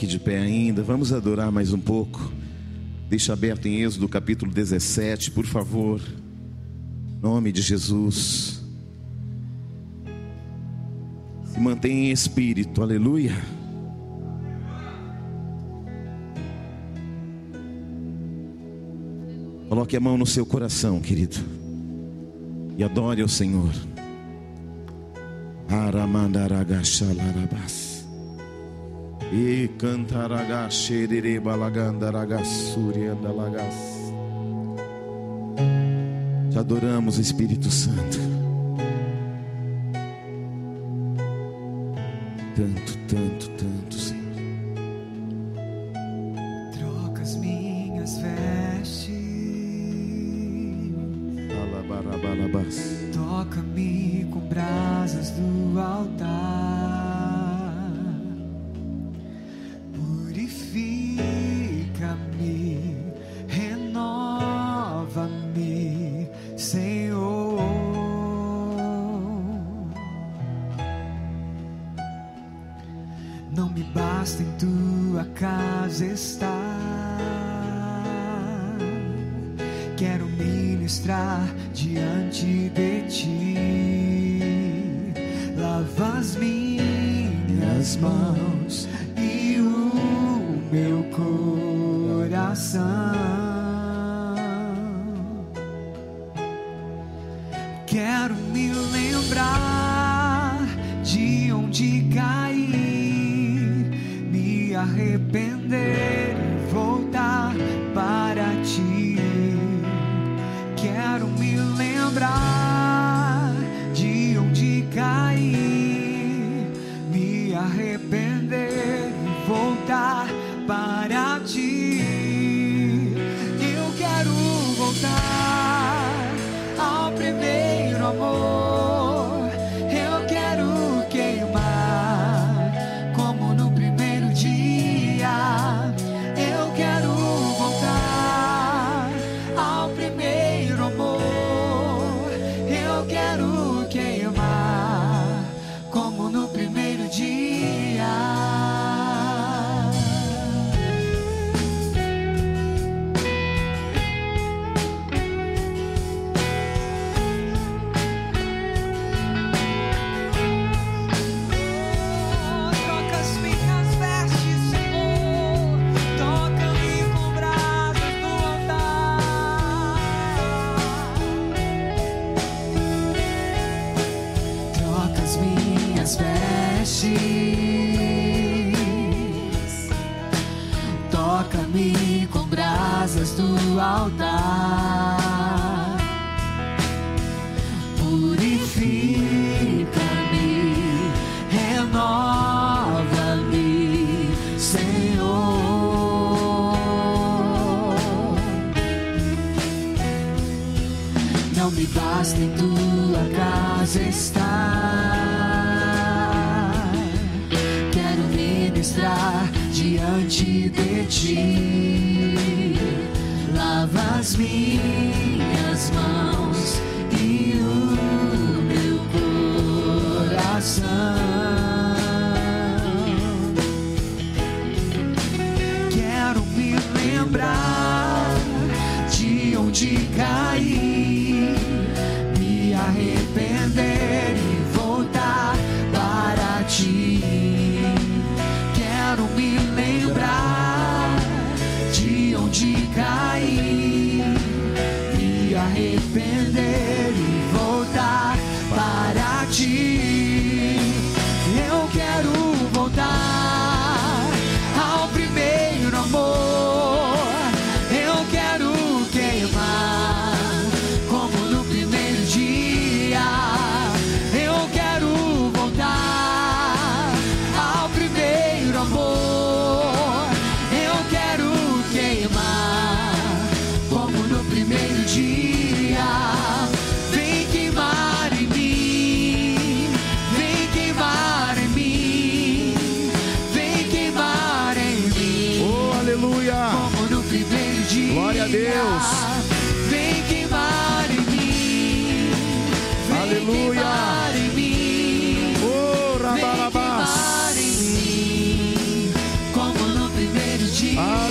[0.00, 2.32] Fique de pé ainda, vamos adorar mais um pouco.
[3.10, 6.00] Deixa aberto em Êxodo capítulo 17, por favor.
[7.20, 8.64] Nome de Jesus.
[11.44, 13.36] Se mantém em espírito, aleluia.
[19.68, 21.36] Coloque a mão no seu coração, querido,
[22.78, 23.74] e adore ao Senhor.
[25.68, 27.89] Aramandaragashalarabas.
[29.32, 33.16] E cantaraga xerere balagandaraga súria.
[36.50, 38.18] Te adoramos, Espírito Santo.
[42.56, 43.79] Tanto, tanto, tanto.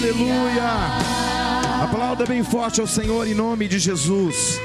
[0.10, 1.84] Aleluia!
[1.84, 4.60] Aplauda bem forte ao Senhor em nome de Jesus.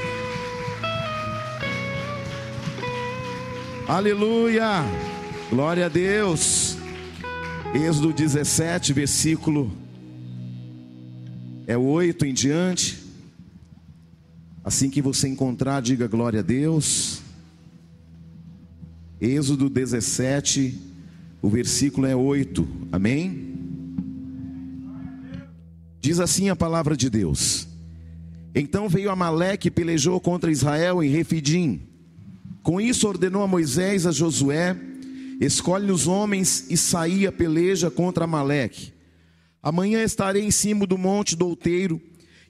[3.87, 4.83] Aleluia!
[5.51, 6.77] Glória a Deus.
[7.75, 9.71] Êxodo 17, versículo
[11.67, 13.03] é o 8 em diante.
[14.63, 17.21] Assim que você encontrar, diga glória a Deus.
[19.21, 20.75] Êxodo 17,
[21.39, 22.67] o versículo é 8.
[22.91, 23.44] Amém?
[26.05, 27.67] Diz assim a palavra de Deus.
[28.53, 31.81] Então veio Amaleque e pelejou contra Israel em Refidim.
[32.61, 34.77] Com isso ordenou a Moisés a Josué:
[35.41, 38.93] Escolhe os homens e saí a peleja contra Amaleque.
[39.63, 41.99] Amanhã estarei em cima do monte do outeiro,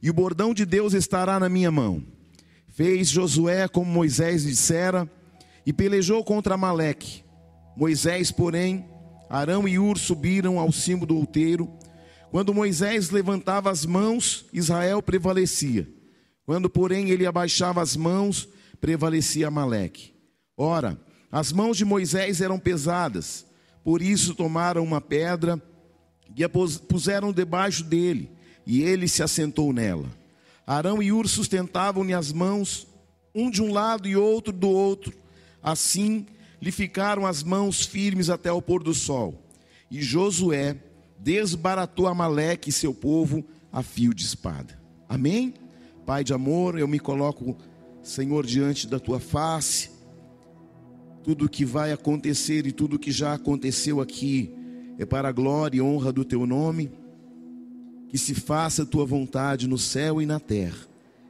[0.04, 2.04] e o bordão de Deus estará na minha mão.
[2.68, 5.10] Fez Josué como Moisés dissera,
[5.66, 7.24] e pelejou contra Amaleque.
[7.78, 8.84] Moisés, porém,
[9.30, 11.72] Arão e Ur subiram ao cimo do outeiro.
[12.35, 15.87] Quando Moisés levantava as mãos, Israel prevalecia.
[16.45, 18.45] Quando, porém, ele abaixava as mãos,
[18.81, 20.11] prevalecia Amaleque.
[20.57, 20.99] Ora,
[21.31, 23.45] as mãos de Moisés eram pesadas,
[23.85, 25.63] por isso tomaram uma pedra
[26.35, 28.29] e a puseram debaixo dele,
[28.67, 30.11] e ele se assentou nela.
[30.67, 32.85] Arão e Ur sustentavam-lhe as mãos,
[33.33, 35.13] um de um lado e outro do outro.
[35.63, 36.27] Assim
[36.61, 39.41] lhe ficaram as mãos firmes até o pôr do sol.
[39.89, 40.75] E Josué
[41.25, 44.80] desbaratou Amaleque e seu povo a fio de espada.
[45.10, 45.56] Amém?
[46.06, 47.57] Pai de amor, eu me coloco,
[48.04, 49.89] Senhor, diante da tua face.
[51.24, 54.54] Tudo o que vai acontecer e tudo o que já aconteceu aqui
[55.00, 56.92] é para a glória e honra do teu nome.
[58.07, 60.88] Que se faça a tua vontade no céu e na terra.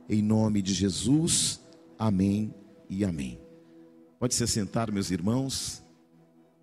[0.09, 1.62] Em nome de Jesus.
[1.98, 2.53] Amém
[2.89, 3.39] e amém.
[4.19, 5.81] Pode se assentar, meus irmãos.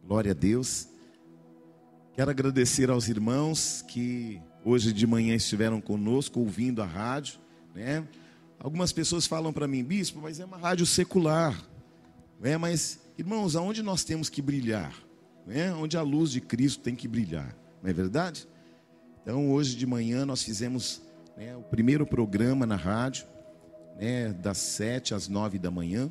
[0.06, 0.91] Glória a Deus.
[2.14, 7.38] Quero agradecer aos irmãos que hoje de manhã estiveram conosco ouvindo a rádio,
[7.75, 8.06] né?
[8.59, 11.61] Algumas pessoas falam para mim, bispo, mas é uma rádio secular.
[12.43, 14.94] É, mas irmãos, aonde nós temos que brilhar?
[15.47, 15.73] né?
[15.73, 18.47] onde a luz de Cristo tem que brilhar, não é verdade?
[19.23, 21.03] Então, hoje de manhã nós fizemos
[21.37, 23.26] né, o primeiro programa na rádio,
[23.97, 26.11] né, das sete às nove da manhã,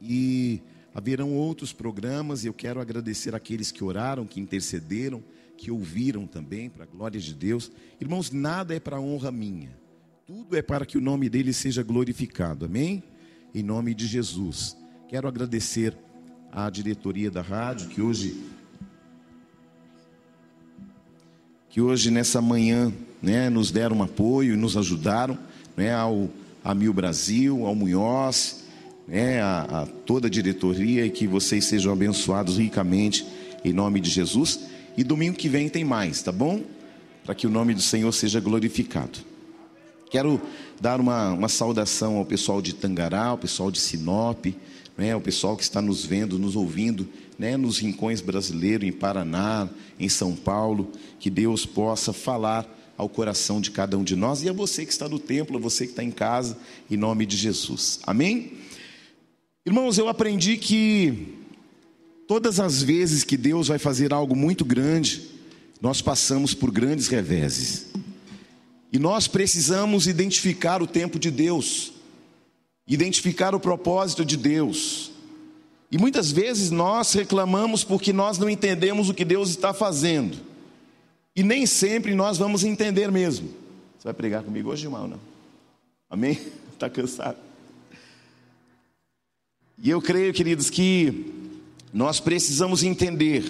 [0.00, 0.60] e
[0.96, 5.22] haverão outros programas, e eu quero agradecer aqueles que oraram, que intercederam,
[5.54, 7.70] que ouviram também, para a glória de Deus.
[8.00, 9.76] Irmãos, nada é para honra minha,
[10.26, 13.02] tudo é para que o nome dele seja glorificado, amém?
[13.54, 14.74] Em nome de Jesus.
[15.06, 15.94] Quero agradecer
[16.50, 18.42] à diretoria da rádio, que hoje,
[21.68, 22.90] que hoje nessa manhã
[23.20, 25.38] né, nos deram um apoio e nos ajudaram,
[25.76, 26.30] né, ao
[26.64, 28.65] a Mil Brasil, ao Munhoz,
[29.06, 33.26] né, a, a toda a diretoria e que vocês sejam abençoados ricamente
[33.64, 34.60] em nome de Jesus.
[34.96, 36.62] E domingo que vem tem mais, tá bom?
[37.24, 39.18] Para que o nome do Senhor seja glorificado.
[40.10, 40.40] Quero
[40.80, 44.46] dar uma, uma saudação ao pessoal de Tangará, ao pessoal de Sinop,
[44.96, 47.06] né, o pessoal que está nos vendo, nos ouvindo,
[47.38, 49.68] né, nos rincões brasileiros, em Paraná,
[49.98, 52.66] em São Paulo, que Deus possa falar
[52.96, 55.60] ao coração de cada um de nós e a você que está no templo, a
[55.60, 56.56] você que está em casa,
[56.90, 58.00] em nome de Jesus.
[58.04, 58.52] Amém?
[59.66, 61.34] Irmãos, eu aprendi que
[62.26, 65.28] todas as vezes que Deus vai fazer algo muito grande,
[65.82, 67.88] nós passamos por grandes reveses.
[68.92, 71.92] E nós precisamos identificar o tempo de Deus
[72.86, 75.10] identificar o propósito de Deus.
[75.90, 80.38] E muitas vezes nós reclamamos porque nós não entendemos o que Deus está fazendo.
[81.34, 83.48] E nem sempre nós vamos entender mesmo.
[83.98, 85.08] Você vai pregar comigo hoje, irmão?
[85.08, 85.20] Não?
[86.08, 86.38] Amém?
[86.72, 87.36] Está cansado?
[89.78, 91.32] E eu creio, queridos, que
[91.92, 93.44] nós precisamos entender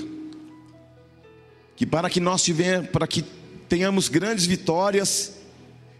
[1.76, 3.24] que para que nós tiver, para que
[3.68, 5.36] tenhamos grandes vitórias,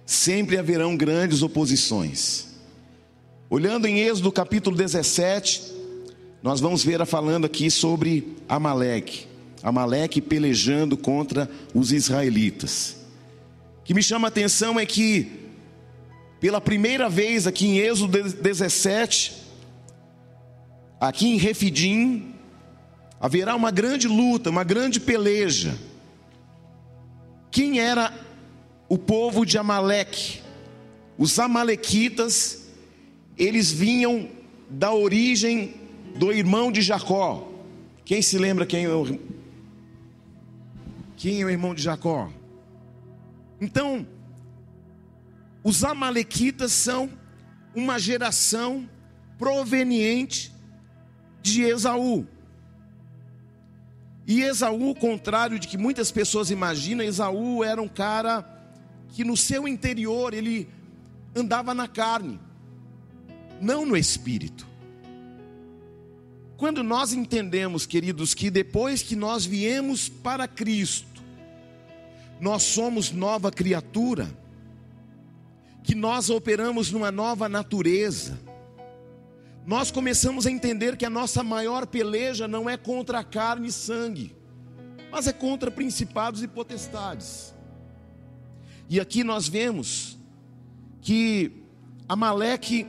[0.04, 2.47] sempre haverão grandes oposições.
[3.49, 5.62] Olhando em Êxodo capítulo 17,
[6.42, 9.28] nós vamos ver a falando aqui sobre Amaleque.
[9.62, 12.97] Amaleque pelejando contra os israelitas.
[13.80, 15.30] O que me chama a atenção é que,
[16.40, 19.45] pela primeira vez aqui em Êxodo 17,
[21.00, 22.34] aqui em Refidim,
[23.20, 25.78] haverá uma grande luta, uma grande peleja.
[27.50, 28.12] Quem era
[28.88, 30.42] o povo de Amaleque?
[31.18, 32.66] Os Amalequitas
[33.36, 34.28] eles vinham
[34.68, 35.74] da origem
[36.16, 37.52] do irmão de Jacó.
[38.04, 39.18] Quem se lembra quem é o,
[41.16, 42.30] quem é o irmão de Jacó?
[43.60, 44.06] Então,
[45.62, 47.10] os Amalequitas são
[47.74, 48.88] uma geração
[49.38, 50.55] proveniente
[51.52, 52.26] de Esaú.
[54.26, 58.44] E Esaú, contrário de que muitas pessoas imaginam, Esaú era um cara
[59.10, 60.68] que no seu interior ele
[61.34, 62.40] andava na carne,
[63.60, 64.66] não no espírito.
[66.56, 71.22] Quando nós entendemos, queridos, que depois que nós viemos para Cristo,
[72.40, 74.28] nós somos nova criatura,
[75.84, 78.40] que nós operamos numa nova natureza,
[79.66, 84.35] nós começamos a entender que a nossa maior peleja não é contra carne e sangue,
[85.11, 87.52] mas é contra principados e potestades.
[88.88, 90.16] E aqui nós vemos
[91.00, 91.64] que
[92.08, 92.87] Amaleque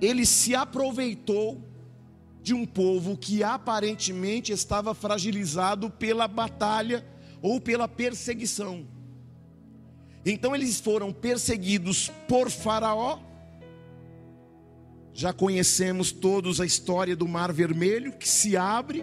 [0.00, 1.64] ele se aproveitou
[2.42, 7.04] de um povo que aparentemente estava fragilizado pela batalha
[7.40, 8.86] ou pela perseguição.
[10.24, 13.20] Então eles foram perseguidos por Faraó.
[15.16, 19.02] Já conhecemos todos a história do Mar Vermelho que se abre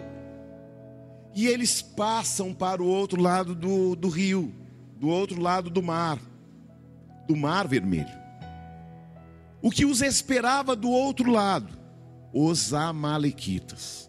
[1.34, 4.54] e eles passam para o outro lado do, do rio,
[5.00, 6.20] do outro lado do mar,
[7.26, 8.16] do Mar Vermelho.
[9.60, 11.76] O que os esperava do outro lado?
[12.32, 14.08] Os Amalequitas.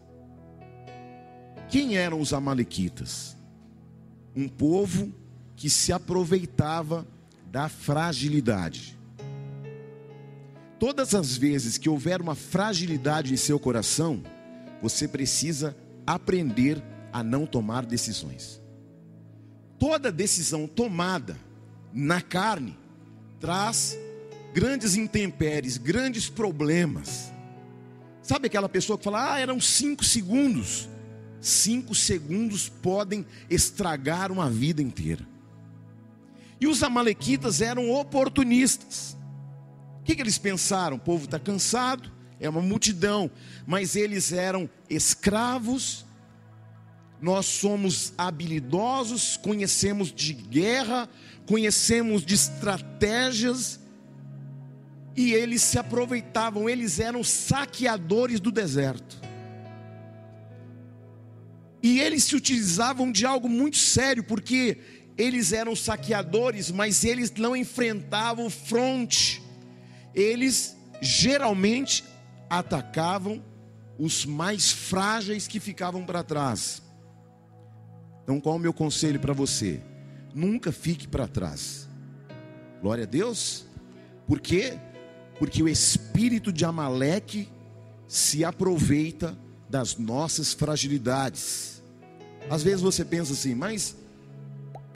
[1.67, 3.35] Quem eram os Amalequitas?
[4.35, 5.11] Um povo
[5.55, 7.03] que se aproveitava
[7.47, 8.94] da fragilidade.
[10.79, 14.21] Todas as vezes que houver uma fragilidade em seu coração,
[14.81, 18.61] você precisa aprender a não tomar decisões.
[19.79, 21.37] Toda decisão tomada
[21.93, 22.77] na carne
[23.39, 23.97] traz
[24.53, 27.31] grandes intempéries, grandes problemas.
[28.21, 30.89] Sabe aquela pessoa que fala, ah, eram cinco segundos.
[31.39, 35.25] Cinco segundos podem estragar uma vida inteira.
[36.59, 39.14] E os amalequitas eram oportunistas.
[40.05, 40.97] O que, que eles pensaram?
[40.97, 43.27] O povo está cansado, é uma multidão,
[43.65, 46.05] mas eles eram escravos.
[47.19, 51.09] Nós somos habilidosos, conhecemos de guerra,
[51.47, 53.79] conhecemos de estratégias,
[55.15, 59.19] e eles se aproveitavam, eles eram saqueadores do deserto.
[61.81, 64.77] E eles se utilizavam de algo muito sério, porque
[65.17, 69.43] eles eram saqueadores, mas eles não enfrentavam fronte.
[70.15, 72.03] Eles geralmente
[72.49, 73.43] atacavam
[73.97, 76.81] os mais frágeis que ficavam para trás.
[78.23, 79.81] Então, qual é o meu conselho para você?
[80.33, 81.87] Nunca fique para trás.
[82.81, 83.65] Glória a Deus.
[84.27, 84.77] Por quê?
[85.37, 87.49] Porque o espírito de Amaleque
[88.07, 89.37] se aproveita
[89.69, 91.83] das nossas fragilidades.
[92.49, 93.95] Às vezes você pensa assim, mas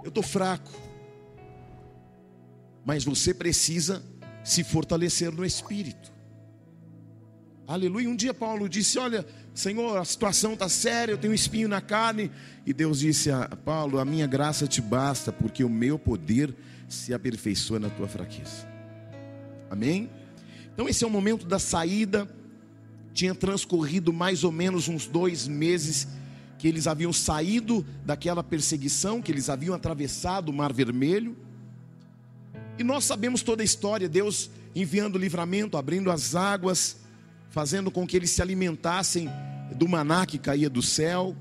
[0.04, 0.72] eu estou fraco.
[2.86, 4.04] Mas você precisa
[4.44, 6.12] se fortalecer no espírito.
[7.68, 8.10] Aleluia.
[8.10, 11.80] Um dia Paulo disse: Olha, Senhor, a situação está séria, eu tenho um espinho na
[11.80, 12.32] carne.
[12.66, 16.56] E Deus disse a Paulo: A minha graça te basta, porque o meu poder
[16.88, 18.68] se aperfeiçoa na tua fraqueza.
[19.70, 20.10] Amém?
[20.74, 22.28] Então, esse é o momento da saída.
[23.14, 26.08] Tinha transcorrido mais ou menos uns dois meses
[26.58, 31.38] que eles haviam saído daquela perseguição, que eles haviam atravessado o Mar Vermelho.
[32.80, 36.96] E nós sabemos toda a história: Deus enviando livramento, abrindo as águas,
[37.50, 39.30] fazendo com que eles se alimentassem
[39.76, 41.36] do maná que caía do céu,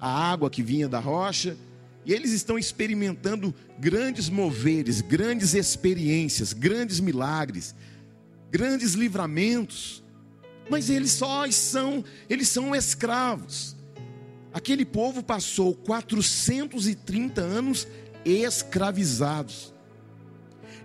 [0.00, 1.56] a água que vinha da rocha.
[2.04, 7.72] E eles estão experimentando grandes moveres, grandes experiências, grandes milagres,
[8.50, 10.02] grandes livramentos.
[10.68, 13.76] Mas eles só são, eles são escravos.
[14.52, 17.86] Aquele povo passou 430 anos
[18.24, 19.72] escravizados.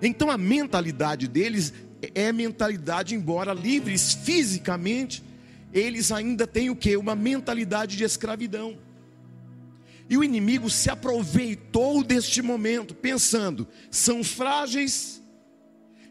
[0.02, 1.74] Então a mentalidade deles
[2.14, 5.24] é mentalidade, embora livres fisicamente,
[5.74, 6.96] eles ainda têm o que?
[6.96, 8.78] Uma mentalidade de escravidão.
[10.10, 15.22] E o inimigo se aproveitou deste momento, pensando: são frágeis,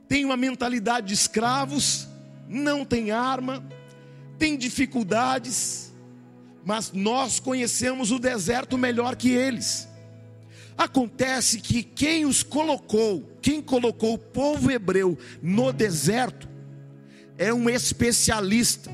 [0.09, 2.09] têm uma mentalidade de escravos,
[2.49, 3.65] não têm arma,
[4.39, 5.93] têm dificuldades,
[6.65, 9.89] mas nós conhecemos o deserto melhor que eles.
[10.77, 16.49] Acontece que quem os colocou, quem colocou o povo hebreu no deserto,
[17.39, 18.91] é um especialista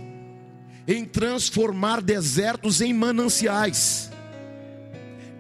[0.87, 4.11] em transformar desertos em mananciais.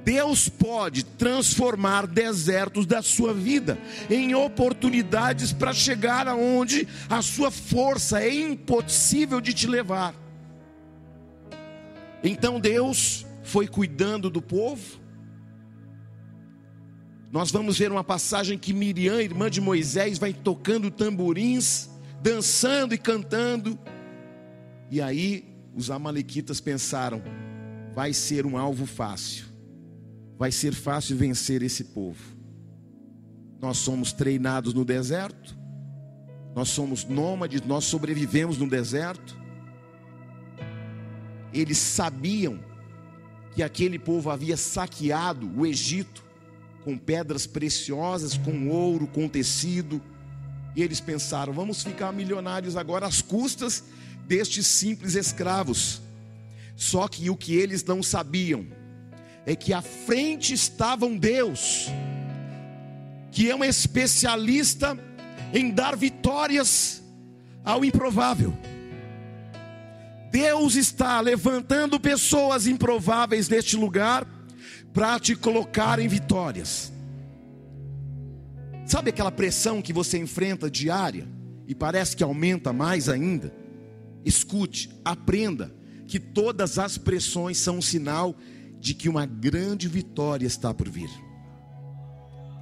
[0.05, 3.79] Deus pode transformar desertos da sua vida
[4.09, 10.15] em oportunidades para chegar aonde a sua força é impossível de te levar.
[12.23, 15.01] Então Deus foi cuidando do povo.
[17.31, 21.89] Nós vamos ver uma passagem que Miriam, irmã de Moisés, vai tocando tamborins,
[22.21, 23.79] dançando e cantando.
[24.91, 27.23] E aí os amalequitas pensaram:
[27.95, 29.47] vai ser um alvo fácil.
[30.37, 32.21] Vai ser fácil vencer esse povo.
[33.61, 35.57] Nós somos treinados no deserto,
[36.57, 39.39] nós somos nômades, nós sobrevivemos no deserto.
[41.53, 42.59] Eles sabiam
[43.55, 46.30] que aquele povo havia saqueado o Egito
[46.85, 50.01] com pedras preciosas, com ouro, com tecido.
[50.75, 53.85] E eles pensaram: vamos ficar milionários agora às custas
[54.27, 56.01] destes simples escravos.
[56.77, 58.67] Só que o que eles não sabiam
[59.45, 61.89] é que à frente estava um Deus,
[63.31, 64.99] que é um especialista
[65.53, 67.03] em dar vitórias
[67.65, 68.57] ao improvável.
[70.31, 74.25] Deus está levantando pessoas improváveis neste lugar
[74.93, 76.93] para te colocar em vitórias.
[78.87, 81.29] Sabe aquela pressão que você enfrenta diária
[81.67, 83.55] e parece que aumenta mais ainda?
[84.25, 85.73] Escute, aprenda
[86.09, 88.35] que todas as pressões são um sinal
[88.81, 91.11] de que uma grande vitória está por vir.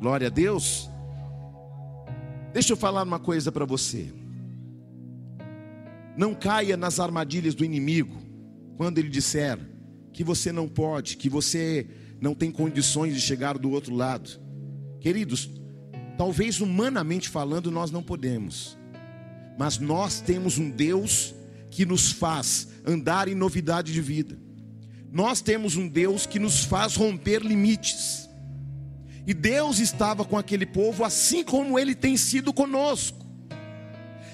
[0.00, 0.90] Glória a Deus.
[2.52, 4.12] Deixa eu falar uma coisa para você.
[6.16, 8.16] Não caia nas armadilhas do inimigo
[8.76, 9.58] quando ele disser
[10.12, 11.86] que você não pode, que você
[12.20, 14.40] não tem condições de chegar do outro lado.
[15.00, 15.48] Queridos,
[16.16, 18.76] talvez humanamente falando nós não podemos,
[19.58, 21.34] mas nós temos um Deus
[21.70, 24.38] que nos faz andar em novidade de vida.
[25.10, 28.28] Nós temos um Deus que nos faz romper limites.
[29.26, 33.26] E Deus estava com aquele povo assim como ele tem sido conosco.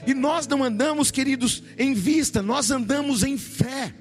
[0.06, 3.94] E nós não andamos, queridos, em vista, nós andamos em fé.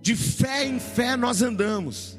[0.00, 2.16] De fé em fé nós andamos.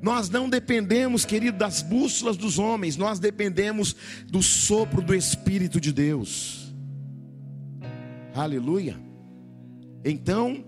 [0.00, 5.92] Nós não dependemos, querido, das bússolas dos homens, nós dependemos do sopro do Espírito de
[5.92, 6.74] Deus.
[8.34, 8.96] Aleluia.
[10.04, 10.64] Então,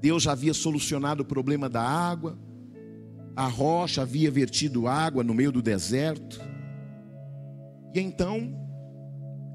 [0.00, 2.38] Deus já havia solucionado o problema da água,
[3.34, 6.40] a rocha havia vertido água no meio do deserto.
[7.94, 8.54] E então,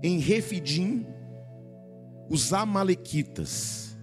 [0.04, 1.06] em Refidim,
[2.30, 3.98] os Amalequitas,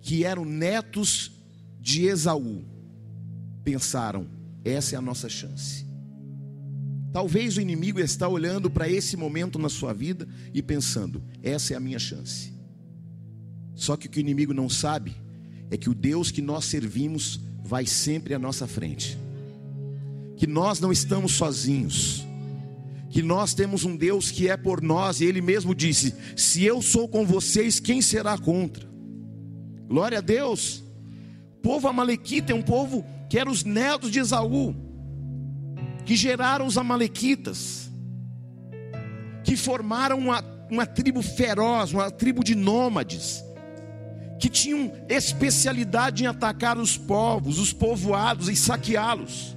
[0.00, 1.32] que eram netos
[1.80, 2.64] de Esaú,
[3.64, 4.26] pensaram:
[4.64, 5.86] essa é a nossa chance.
[7.12, 11.76] Talvez o inimigo está olhando para esse momento na sua vida e pensando: essa é
[11.76, 12.52] a minha chance.
[13.74, 15.14] Só que o que o inimigo não sabe
[15.70, 19.18] é que o Deus que nós servimos vai sempre à nossa frente.
[20.36, 22.28] Que nós não estamos sozinhos
[23.10, 26.82] que nós temos um Deus que é por nós, e Ele mesmo disse: Se eu
[26.82, 28.86] sou com vocês, quem será contra?
[29.86, 30.82] Glória a Deus.
[31.56, 34.74] O povo Amalequita é um povo que era os netos de Esaú,
[36.04, 37.90] que geraram os Amalequitas,
[39.44, 43.44] que formaram uma, uma tribo feroz, uma tribo de nômades,
[44.38, 49.56] que tinham especialidade em atacar os povos, os povoados e saqueá-los.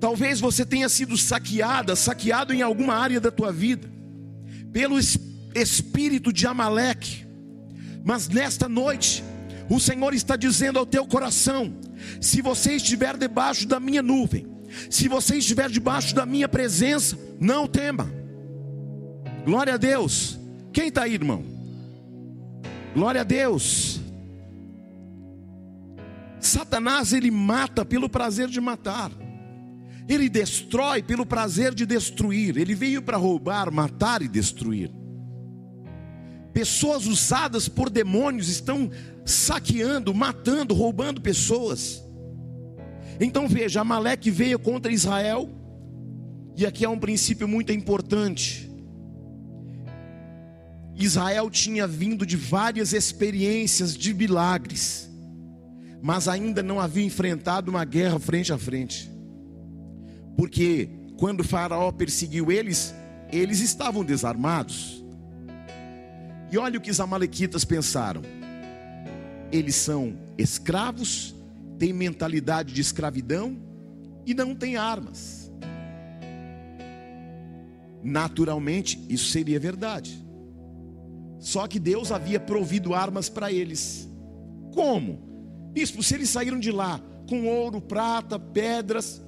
[0.00, 3.90] Talvez você tenha sido saqueada, saqueado em alguma área da tua vida,
[4.72, 4.98] pelo
[5.54, 7.26] espírito de Amaleque.
[8.04, 9.24] Mas nesta noite,
[9.68, 11.74] o Senhor está dizendo ao teu coração:
[12.20, 14.46] se você estiver debaixo da minha nuvem,
[14.90, 18.10] se você estiver debaixo da minha presença, não tema.
[19.44, 20.38] Glória a Deus.
[20.72, 21.44] Quem está aí, irmão?
[22.94, 24.00] Glória a Deus.
[26.40, 29.10] Satanás ele mata pelo prazer de matar.
[30.08, 32.56] Ele destrói pelo prazer de destruir.
[32.56, 34.90] Ele veio para roubar, matar e destruir.
[36.52, 38.90] Pessoas usadas por demônios estão
[39.24, 42.02] saqueando, matando, roubando pessoas.
[43.20, 45.48] Então veja, Amaleque veio contra Israel,
[46.56, 48.70] e aqui é um princípio muito importante.
[50.96, 55.10] Israel tinha vindo de várias experiências de milagres,
[56.00, 59.10] mas ainda não havia enfrentado uma guerra frente a frente.
[60.36, 62.94] Porque quando Faraó perseguiu eles,
[63.32, 65.04] eles estavam desarmados.
[66.50, 68.22] E olha o que os amalequitas pensaram.
[69.54, 71.32] Eles são escravos,
[71.78, 73.56] têm mentalidade de escravidão
[74.26, 75.48] e não têm armas.
[78.02, 80.20] Naturalmente, isso seria verdade.
[81.38, 84.10] Só que Deus havia provido armas para eles.
[84.72, 85.70] Como?
[85.72, 89.22] Bispo, se eles saíram de lá com ouro, prata, pedras,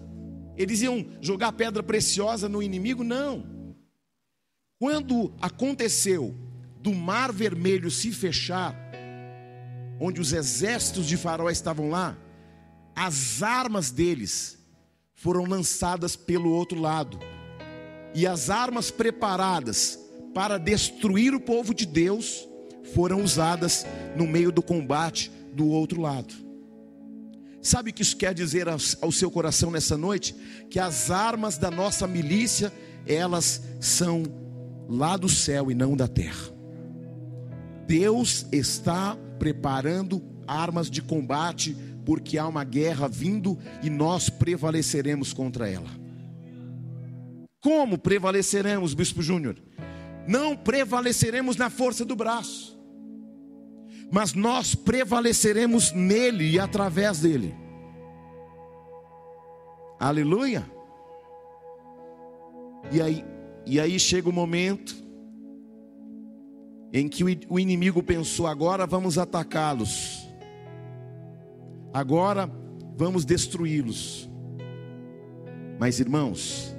[0.56, 3.04] eles iam jogar pedra preciosa no inimigo?
[3.04, 3.46] Não.
[4.76, 6.34] Quando aconteceu
[6.80, 8.85] do mar vermelho se fechar,
[9.98, 12.16] onde os exércitos de Faraó estavam lá,
[12.94, 14.58] as armas deles
[15.14, 17.18] foram lançadas pelo outro lado.
[18.14, 19.98] E as armas preparadas
[20.34, 22.48] para destruir o povo de Deus
[22.94, 23.84] foram usadas
[24.16, 26.34] no meio do combate do outro lado.
[27.60, 30.34] Sabe o que isso quer dizer ao seu coração nessa noite?
[30.70, 32.72] Que as armas da nossa milícia,
[33.06, 34.22] elas são
[34.88, 36.54] lá do céu e não da terra.
[37.86, 45.68] Deus está preparando armas de combate, porque há uma guerra vindo e nós prevaleceremos contra
[45.68, 45.90] ela.
[47.60, 49.56] Como prevaleceremos, Bispo Júnior?
[50.28, 52.78] Não prevaleceremos na força do braço,
[54.10, 57.54] mas nós prevaleceremos nele e através dele.
[59.98, 60.64] Aleluia.
[62.92, 63.24] E aí,
[63.64, 65.05] e aí chega o momento
[66.92, 70.28] em que o inimigo pensou: agora vamos atacá-los,
[71.92, 72.50] agora
[72.96, 74.30] vamos destruí-los.
[75.78, 76.74] Mas irmãos,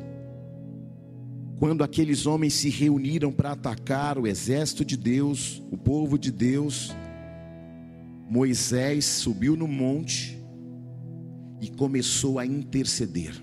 [1.59, 6.95] quando aqueles homens se reuniram para atacar o exército de Deus, o povo de Deus,
[8.29, 10.37] Moisés subiu no monte
[11.61, 13.33] e começou a interceder,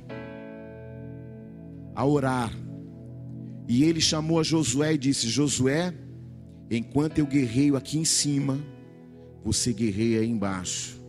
[1.94, 2.53] a orar.
[3.66, 5.94] E ele chamou a Josué e disse: Josué,
[6.77, 8.59] enquanto eu guerreio aqui em cima,
[9.45, 11.01] você guerreia aí embaixo.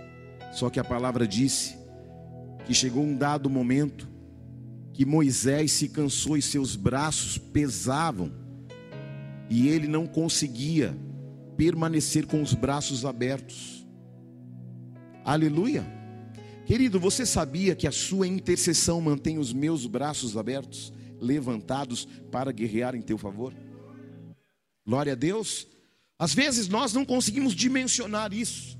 [0.51, 1.77] Só que a palavra disse
[2.65, 4.07] que chegou um dado momento
[4.93, 8.31] que Moisés se cansou e seus braços pesavam,
[9.49, 10.97] e ele não conseguia
[11.57, 13.85] permanecer com os braços abertos.
[15.23, 15.85] Aleluia.
[16.65, 22.95] Querido, você sabia que a sua intercessão mantém os meus braços abertos, levantados para guerrear
[22.95, 23.53] em teu favor?
[24.85, 25.67] Glória a Deus.
[26.17, 28.77] Às vezes nós não conseguimos dimensionar isso.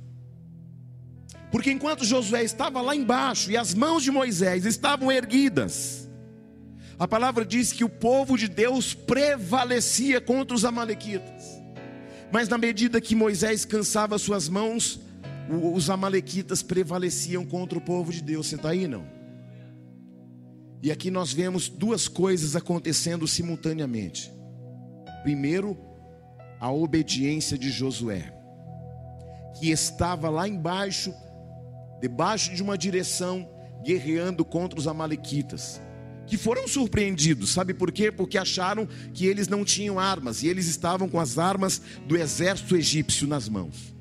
[1.52, 6.10] Porque enquanto Josué estava lá embaixo e as mãos de Moisés estavam erguidas,
[6.98, 11.44] a palavra diz que o povo de Deus prevalecia contra os amalequitas.
[12.32, 15.00] Mas na medida que Moisés cansava suas mãos,
[15.50, 18.48] os amalequitas prevaleciam contra o povo de Deus.
[18.48, 19.06] Você está aí, não?
[20.82, 24.32] E aqui nós vemos duas coisas acontecendo simultaneamente.
[25.24, 25.78] Primeiro,
[26.60, 28.34] a obediência de Josué,
[29.60, 31.14] que estava lá embaixo,
[32.02, 33.50] debaixo de uma direção,
[33.84, 35.82] guerreando contra os amalequitas
[36.28, 38.12] que foram surpreendidos, sabe por quê?
[38.12, 42.76] Porque acharam que eles não tinham armas e eles estavam com as armas do exército
[42.76, 43.96] egípcio nas mãos.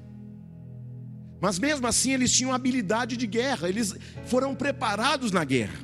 [1.41, 5.79] Mas mesmo assim eles tinham habilidade de guerra, eles foram preparados na guerra,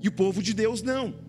[0.00, 1.25] e o povo de Deus não.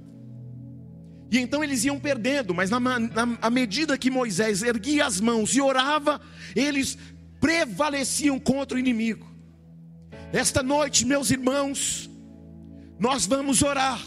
[1.30, 5.56] E então eles iam perdendo, mas na, na, à medida que Moisés erguia as mãos
[5.56, 6.22] e orava,
[6.56, 6.98] eles
[7.40, 9.28] prevaleciam contra o inimigo.
[10.32, 12.10] Esta noite, meus irmãos,
[13.00, 14.02] nós vamos orar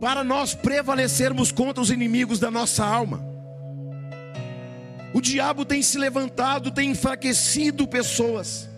[0.00, 3.24] para nós prevalecermos contra os inimigos da nossa alma.
[5.12, 8.68] O diabo tem se levantado, tem enfraquecido pessoas,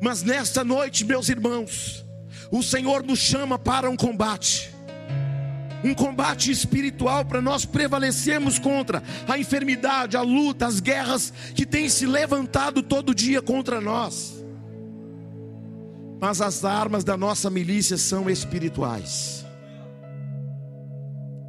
[0.00, 2.04] mas nesta noite, meus irmãos,
[2.50, 4.74] o Senhor nos chama para um combate,
[5.82, 11.88] um combate espiritual para nós prevalecermos contra a enfermidade, a luta, as guerras que têm
[11.88, 14.44] se levantado todo dia contra nós.
[16.20, 19.46] Mas as armas da nossa milícia são espirituais.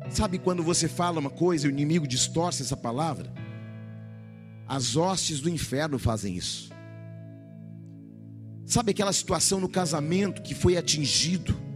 [0.09, 3.31] Sabe quando você fala uma coisa e o inimigo distorce essa palavra?
[4.67, 6.69] As hostes do inferno fazem isso.
[8.65, 11.70] Sabe aquela situação no casamento que foi atingido?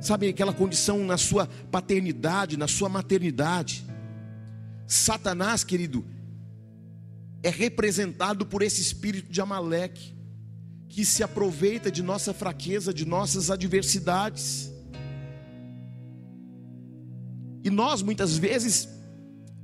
[0.00, 3.84] Sabe aquela condição na sua paternidade, na sua maternidade?
[4.86, 6.04] Satanás, querido,
[7.42, 10.14] é representado por esse espírito de Amaleque,
[10.88, 14.72] que se aproveita de nossa fraqueza, de nossas adversidades.
[17.62, 18.88] E nós muitas vezes,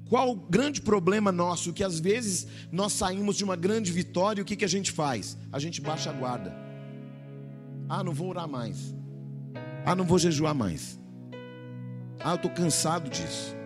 [0.08, 1.72] qual o grande problema nosso?
[1.72, 4.90] Que às vezes nós saímos de uma grande vitória e o que, que a gente
[4.90, 5.36] faz?
[5.52, 6.54] A gente baixa a guarda.
[7.88, 8.94] Ah, não vou orar mais.
[9.84, 10.98] Ah, não vou jejuar mais.
[12.18, 13.56] Ah, eu estou cansado disso.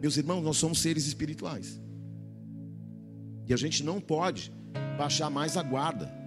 [0.00, 1.80] Meus irmãos, nós somos seres espirituais.
[3.46, 4.52] E a gente não pode
[4.96, 6.20] baixar mais a guarda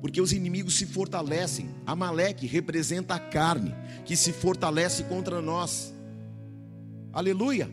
[0.00, 1.70] porque os inimigos se fortalecem.
[1.86, 5.92] Amaleque representa a carne que se fortalece contra nós.
[7.12, 7.70] Aleluia.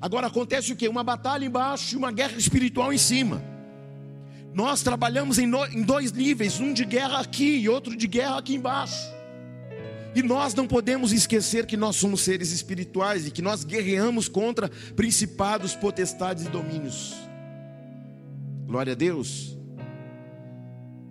[0.00, 0.88] Agora acontece o que?
[0.88, 3.42] Uma batalha embaixo e uma guerra espiritual em cima.
[4.52, 8.38] Nós trabalhamos em, no, em dois níveis, um de guerra aqui e outro de guerra
[8.38, 9.08] aqui embaixo.
[10.14, 14.68] E nós não podemos esquecer que nós somos seres espirituais e que nós guerreamos contra
[14.96, 17.14] principados, potestades e domínios.
[18.66, 19.56] Glória a Deus.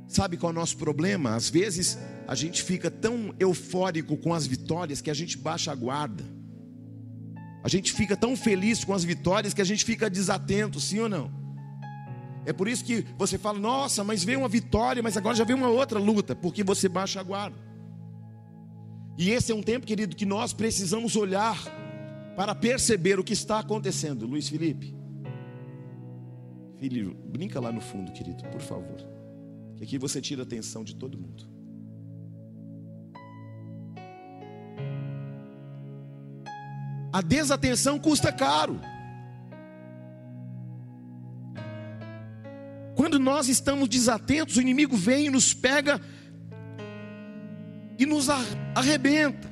[0.08, 1.36] Sabe qual é o nosso problema?
[1.36, 1.98] Às vezes
[2.28, 6.24] a gente fica tão eufórico com as vitórias que a gente baixa a guarda.
[7.64, 11.10] A gente fica tão feliz com as vitórias que a gente fica desatento, sim ou
[11.10, 11.32] não?
[12.46, 15.58] É por isso que você fala, nossa, mas veio uma vitória, mas agora já veio
[15.58, 17.58] uma outra luta, porque você baixa a guarda.
[19.18, 21.58] E esse é um tempo, querido, que nós precisamos olhar
[22.36, 24.26] para perceber o que está acontecendo.
[24.26, 24.96] Luiz Felipe,
[26.78, 28.98] filho, brinca lá no fundo, querido, por favor.
[29.76, 31.50] Que aqui você tira a atenção de todo mundo.
[37.12, 38.80] A desatenção custa caro.
[43.10, 46.00] Quando nós estamos desatentos, o inimigo vem e nos pega
[47.98, 48.28] e nos
[48.76, 49.52] arrebenta.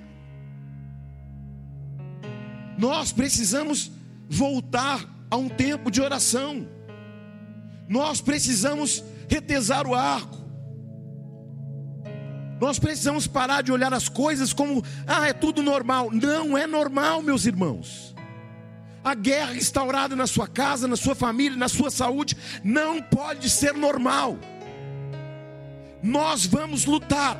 [2.77, 3.91] Nós precisamos
[4.29, 6.67] voltar a um tempo de oração.
[7.89, 10.37] Nós precisamos retesar o arco.
[12.61, 16.11] Nós precisamos parar de olhar as coisas como, ah, é tudo normal.
[16.11, 18.15] Não é normal, meus irmãos
[19.03, 23.73] a guerra instaurada na sua casa, na sua família, na sua saúde, não pode ser
[23.73, 24.37] normal.
[26.03, 27.37] Nós vamos lutar,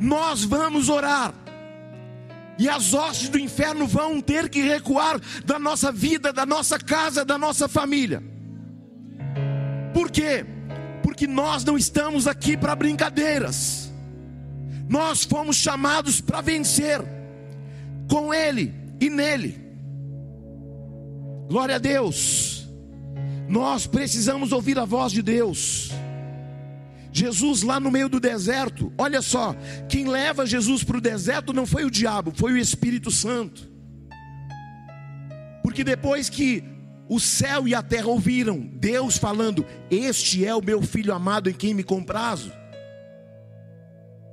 [0.00, 1.34] nós vamos orar,
[2.58, 7.24] e as hostes do inferno vão ter que recuar da nossa vida, da nossa casa,
[7.24, 8.22] da nossa família.
[9.92, 10.44] Por quê?
[11.02, 13.92] Porque nós não estamos aqui para brincadeiras,
[14.88, 17.00] nós fomos chamados para vencer,
[18.08, 19.63] com Ele e nele.
[21.48, 22.68] Glória a Deus.
[23.48, 25.90] Nós precisamos ouvir a voz de Deus.
[27.12, 29.54] Jesus lá no meio do deserto, olha só,
[29.88, 33.70] quem leva Jesus para o deserto não foi o diabo, foi o Espírito Santo.
[35.62, 36.64] Porque depois que
[37.08, 41.54] o céu e a terra ouviram Deus falando: Este é o meu filho amado em
[41.54, 42.52] quem me comprazo.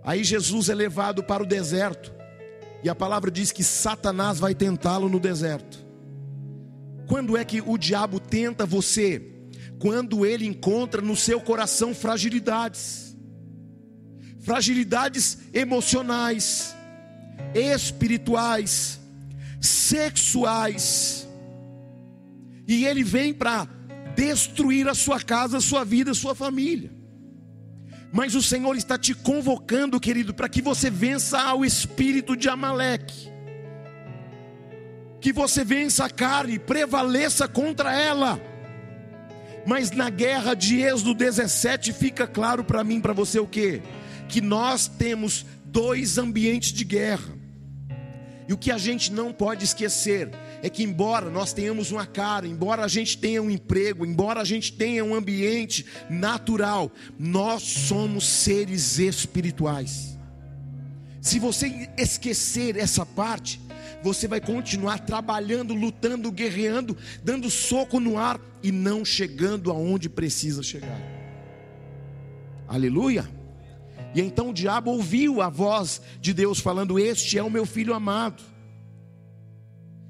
[0.04, 2.12] Aí Jesus é levado para o deserto,
[2.84, 5.91] e a palavra diz que Satanás vai tentá-lo no deserto.
[7.12, 9.22] Quando é que o diabo tenta você?
[9.80, 13.18] Quando ele encontra no seu coração fragilidades,
[14.40, 16.74] fragilidades emocionais,
[17.54, 18.98] espirituais,
[19.60, 21.28] sexuais,
[22.66, 23.68] e ele vem para
[24.16, 26.94] destruir a sua casa, a sua vida, a sua família.
[28.14, 33.31] Mas o Senhor está te convocando, querido, para que você vença ao espírito de Amaleque
[35.22, 38.42] que você vença a carne, prevaleça contra ela.
[39.66, 43.82] Mas na guerra de Êxodo 17 fica claro para mim, para você o que?
[44.28, 47.40] Que nós temos dois ambientes de guerra.
[48.48, 50.32] E o que a gente não pode esquecer
[50.64, 54.44] é que, embora nós tenhamos uma cara, embora a gente tenha um emprego, embora a
[54.44, 60.18] gente tenha um ambiente natural, nós somos seres espirituais.
[61.22, 63.62] Se você esquecer essa parte,
[64.04, 70.64] você vai continuar trabalhando, lutando, guerreando, dando soco no ar e não chegando aonde precisa
[70.64, 71.00] chegar.
[72.68, 73.30] Aleluia.
[74.14, 77.94] E então o diabo ouviu a voz de Deus falando: Este é o meu filho
[77.94, 78.44] amado.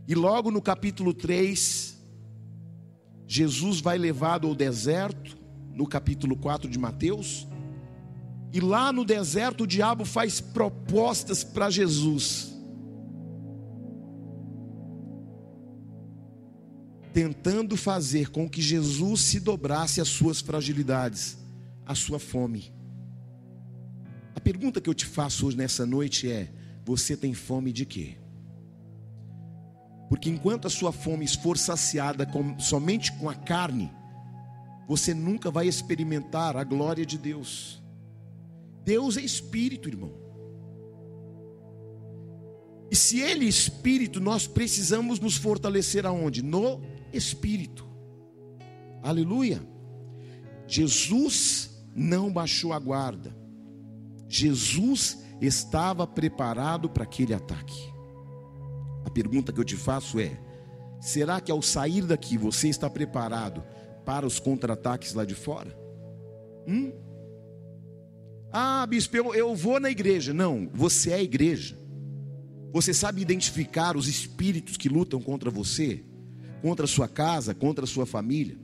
[0.08, 1.98] E logo no capítulo 3,
[3.28, 5.38] Jesus vai levado ao deserto,
[5.74, 7.48] no capítulo 4 de Mateus.
[8.54, 12.51] E lá no deserto o diabo faz propostas para Jesus.
[17.14, 21.38] Tentando fazer com que Jesus se dobrasse às suas fragilidades,
[21.86, 22.74] à sua fome.
[24.36, 26.52] A pergunta que eu te faço hoje nessa noite é:
[26.86, 28.18] você tem fome de quê?
[30.10, 33.92] Porque enquanto a sua fome for saciada com, somente com a carne,
[34.88, 37.82] você nunca vai experimentar a glória de Deus.
[38.84, 40.12] Deus é espírito, irmão.
[42.90, 46.42] E se Ele é espírito, nós precisamos nos fortalecer aonde?
[46.42, 46.82] No
[47.14, 47.88] espírito.
[49.02, 49.62] Aleluia.
[50.68, 53.36] Jesus não baixou a guarda.
[54.28, 57.92] Jesus estava preparado para aquele ataque.
[59.04, 60.40] A pergunta que eu te faço é:
[61.00, 63.64] será que ao sair daqui você está preparado
[64.06, 65.78] para os contra-ataques lá de fora?
[66.68, 66.94] Hum?
[68.54, 70.34] Ah, bispo, eu, eu vou na igreja.
[70.34, 71.78] Não, você é a igreja.
[72.74, 76.04] Você sabe identificar os espíritos que lutam contra você?
[76.62, 78.58] Contra a sua casa, contra a sua família.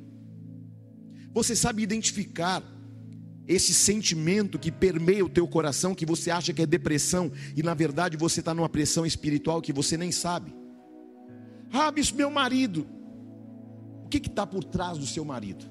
[1.33, 2.63] Você sabe identificar
[3.47, 7.73] esse sentimento que permeia o teu coração, que você acha que é depressão, e na
[7.73, 10.53] verdade você está numa pressão espiritual que você nem sabe.
[11.71, 12.87] Ah, meu marido.
[14.03, 15.65] O que está por trás do seu marido?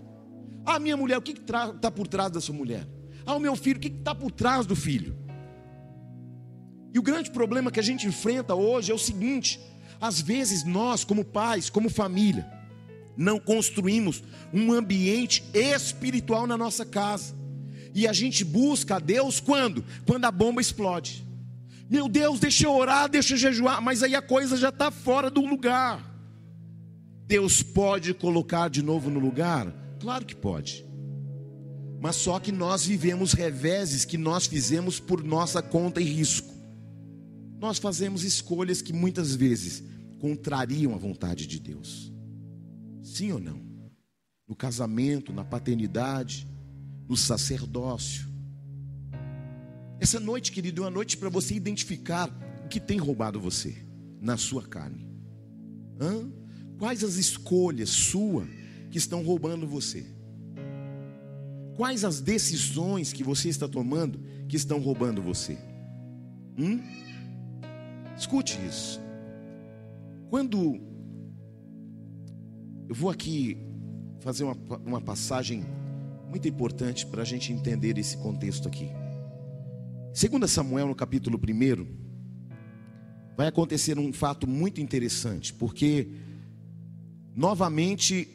[0.64, 2.86] Ah, minha mulher, o que está por trás da sua mulher?
[3.24, 5.16] Ah, o meu filho, o que está por trás do filho?
[6.92, 9.60] E o grande problema que a gente enfrenta hoje é o seguinte:
[10.00, 12.46] às vezes nós, como pais, como família,
[13.16, 17.34] não construímos um ambiente espiritual na nossa casa.
[17.94, 19.84] E a gente busca a Deus quando?
[20.06, 21.26] Quando a bomba explode.
[21.88, 25.30] Meu Deus, deixa eu orar, deixa eu jejuar, mas aí a coisa já está fora
[25.30, 26.04] do lugar.
[27.26, 29.72] Deus pode colocar de novo no lugar?
[29.98, 30.84] Claro que pode.
[32.00, 36.55] Mas só que nós vivemos reveses que nós fizemos por nossa conta e risco.
[37.58, 39.82] Nós fazemos escolhas que muitas vezes
[40.18, 42.12] contrariam a vontade de Deus.
[43.02, 43.60] Sim ou não?
[44.46, 46.46] No casamento, na paternidade,
[47.08, 48.26] no sacerdócio.
[49.98, 52.30] Essa noite, querido, é uma noite para você identificar
[52.64, 53.76] o que tem roubado você
[54.20, 55.06] na sua carne.
[56.00, 56.30] Hã?
[56.78, 58.46] Quais as escolhas sua
[58.90, 60.06] que estão roubando você?
[61.76, 65.58] Quais as decisões que você está tomando que estão roubando você?
[66.58, 66.80] Hum?
[68.16, 69.00] Escute isso.
[70.30, 70.80] Quando
[72.88, 73.58] eu vou aqui
[74.20, 75.64] fazer uma, uma passagem
[76.28, 78.90] muito importante para a gente entender esse contexto aqui.
[80.12, 81.86] Segundo Samuel, no capítulo 1,
[83.36, 86.08] vai acontecer um fato muito interessante, porque
[87.34, 88.28] novamente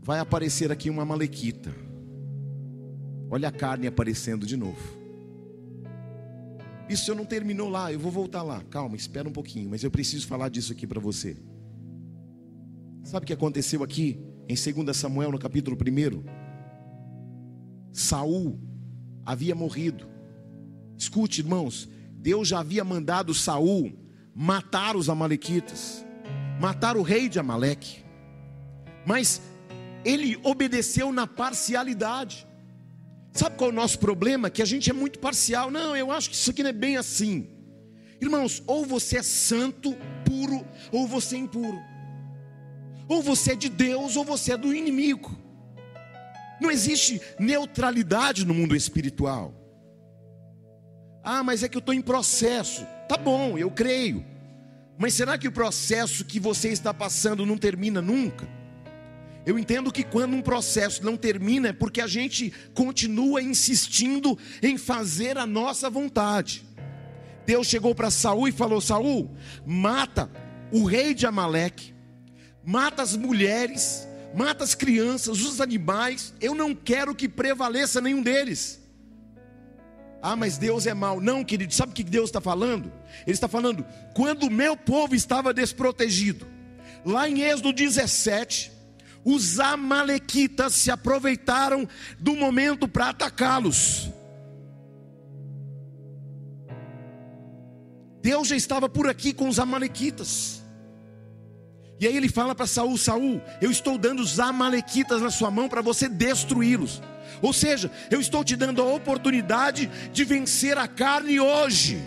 [0.00, 1.74] vai aparecer aqui uma malequita.
[3.28, 5.03] Olha a carne aparecendo de novo.
[6.88, 8.62] Isso eu não terminou lá, eu vou voltar lá.
[8.70, 11.36] Calma, espera um pouquinho, mas eu preciso falar disso aqui para você.
[13.02, 14.18] Sabe o que aconteceu aqui
[14.48, 16.24] em 2 Samuel, no capítulo 1?
[17.92, 18.58] Saul
[19.24, 20.06] havia morrido.
[20.96, 23.92] Escute, irmãos, Deus já havia mandado Saul
[24.34, 26.04] matar os amalequitas,
[26.60, 28.02] matar o rei de Amaleque.
[29.06, 29.40] Mas
[30.04, 32.46] ele obedeceu na parcialidade.
[33.34, 34.48] Sabe qual é o nosso problema?
[34.48, 35.68] Que a gente é muito parcial.
[35.68, 37.48] Não, eu acho que isso aqui não é bem assim.
[38.20, 41.78] Irmãos, ou você é santo, puro, ou você é impuro.
[43.08, 45.36] Ou você é de Deus, ou você é do inimigo.
[46.60, 49.52] Não existe neutralidade no mundo espiritual.
[51.24, 52.86] Ah, mas é que eu estou em processo.
[53.08, 54.24] Tá bom, eu creio.
[54.96, 58.48] Mas será que o processo que você está passando não termina nunca?
[59.46, 64.78] Eu entendo que quando um processo não termina é porque a gente continua insistindo em
[64.78, 66.64] fazer a nossa vontade.
[67.46, 69.30] Deus chegou para Saul e falou: Saul,
[69.66, 70.30] mata
[70.72, 71.94] o rei de Amaleque,
[72.64, 76.32] mata as mulheres, mata as crianças, os animais.
[76.40, 78.82] Eu não quero que prevaleça nenhum deles.
[80.22, 81.20] Ah, mas Deus é mau.
[81.20, 82.90] Não, querido, sabe o que Deus está falando?
[83.26, 86.46] Ele está falando, quando o meu povo estava desprotegido,
[87.04, 88.72] lá em Êxodo 17,
[89.24, 94.10] os amalequitas se aproveitaram do momento para atacá-los.
[98.20, 100.62] Deus já estava por aqui com os amalequitas.
[102.00, 105.68] E aí ele fala para Saul: Saul, eu estou dando os amalequitas na sua mão
[105.68, 107.02] para você destruí-los.
[107.42, 112.02] Ou seja, eu estou te dando a oportunidade de vencer a carne hoje.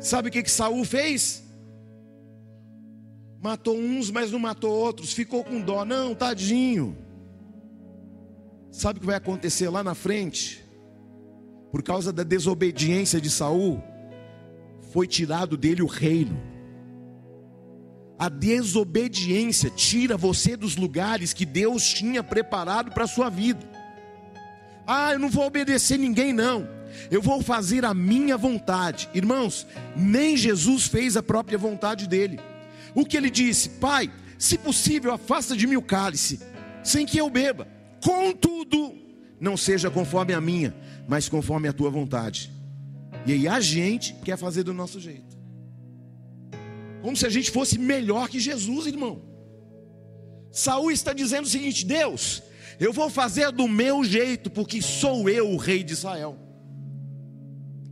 [0.00, 1.43] Sabe o que que Saul fez?
[3.44, 5.12] Matou uns, mas não matou outros.
[5.12, 5.84] Ficou com dó.
[5.84, 6.96] Não, tadinho.
[8.72, 10.64] Sabe o que vai acontecer lá na frente?
[11.70, 13.84] Por causa da desobediência de Saul,
[14.94, 16.40] foi tirado dele o reino.
[18.18, 23.60] A desobediência tira você dos lugares que Deus tinha preparado para a sua vida.
[24.86, 26.66] Ah, eu não vou obedecer ninguém, não.
[27.10, 29.06] Eu vou fazer a minha vontade.
[29.12, 32.40] Irmãos, nem Jesus fez a própria vontade dele.
[32.94, 33.68] O que ele disse?
[33.70, 36.40] Pai, se possível, afasta de mim o cálice,
[36.82, 37.66] sem que eu beba.
[38.02, 38.94] Contudo,
[39.40, 40.74] não seja conforme a minha,
[41.08, 42.52] mas conforme a tua vontade.
[43.26, 45.34] E aí a gente quer fazer do nosso jeito.
[47.02, 49.22] Como se a gente fosse melhor que Jesus, irmão.
[50.52, 52.42] Saul está dizendo o seguinte: Deus,
[52.78, 56.38] eu vou fazer do meu jeito, porque sou eu o rei de Israel.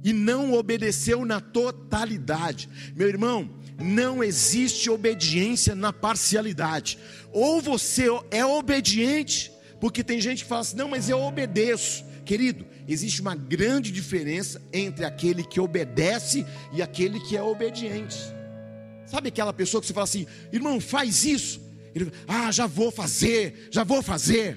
[0.04, 2.68] E não obedeceu na totalidade.
[2.96, 3.50] Meu irmão,
[3.82, 6.98] não existe obediência na parcialidade.
[7.32, 12.04] Ou você é obediente, porque tem gente que fala assim: não, mas eu obedeço.
[12.24, 18.16] Querido, existe uma grande diferença entre aquele que obedece e aquele que é obediente.
[19.06, 21.60] Sabe aquela pessoa que você fala assim, irmão, faz isso.
[21.94, 24.56] Ele, ah, já vou fazer, já vou fazer.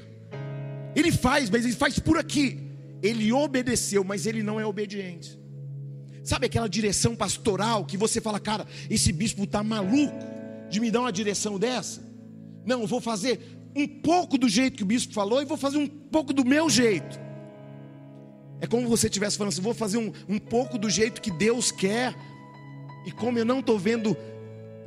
[0.95, 2.61] Ele faz, mas ele faz por aqui.
[3.01, 5.37] Ele obedeceu, mas ele não é obediente.
[6.25, 10.17] Sabe aquela direção pastoral que você fala, cara, esse bispo está maluco
[10.71, 12.01] de me dar uma direção dessa?
[12.65, 13.39] Não, eu vou fazer
[13.75, 16.67] um pouco do jeito que o bispo falou e vou fazer um pouco do meu
[16.67, 17.19] jeito.
[18.59, 21.71] É como você estivesse falando assim: vou fazer um, um pouco do jeito que Deus
[21.71, 22.15] quer,
[23.05, 24.17] e como eu não estou vendo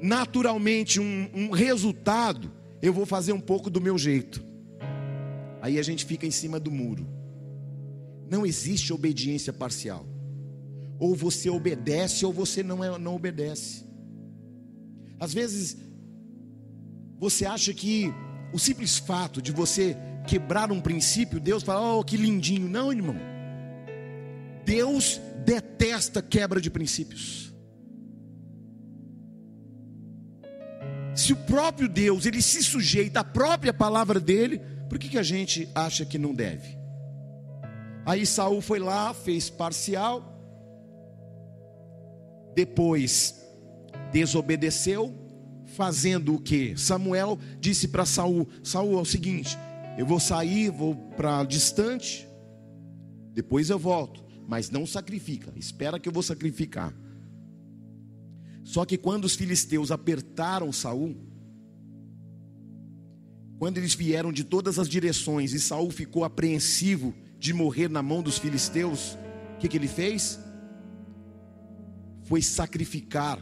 [0.03, 2.51] naturalmente um, um resultado,
[2.83, 4.43] eu vou fazer um pouco do meu jeito.
[5.63, 7.07] Aí a gente fica em cima do muro.
[8.29, 10.05] Não existe obediência parcial.
[10.99, 13.85] Ou você obedece ou você não, é, não obedece.
[15.21, 15.77] Às vezes,
[17.19, 18.13] você acha que
[18.53, 19.97] o simples fato de você
[20.27, 22.69] quebrar um princípio, Deus fala, oh, que lindinho.
[22.69, 23.17] Não, irmão.
[24.65, 27.53] Deus detesta quebra de princípios.
[31.15, 35.23] Se o próprio Deus, ele se sujeita à própria palavra dele, por que, que a
[35.23, 36.79] gente acha que não deve?
[38.07, 40.38] Aí Saul foi lá, fez parcial,
[42.59, 43.41] depois
[44.11, 45.15] desobedeceu,
[45.77, 46.77] fazendo o que?
[46.77, 49.57] Samuel disse para Saul: Saul, é o seguinte,
[49.97, 52.27] eu vou sair, vou para distante,
[53.33, 56.93] depois eu volto, mas não sacrifica, espera que eu vou sacrificar.
[58.65, 61.17] Só que quando os filisteus apertaram Saul,
[63.57, 68.21] quando eles vieram de todas as direções e Saul ficou apreensivo de morrer na mão
[68.21, 69.17] dos filisteus,
[69.55, 70.41] o que, que ele fez?
[72.29, 73.39] Foi sacrificar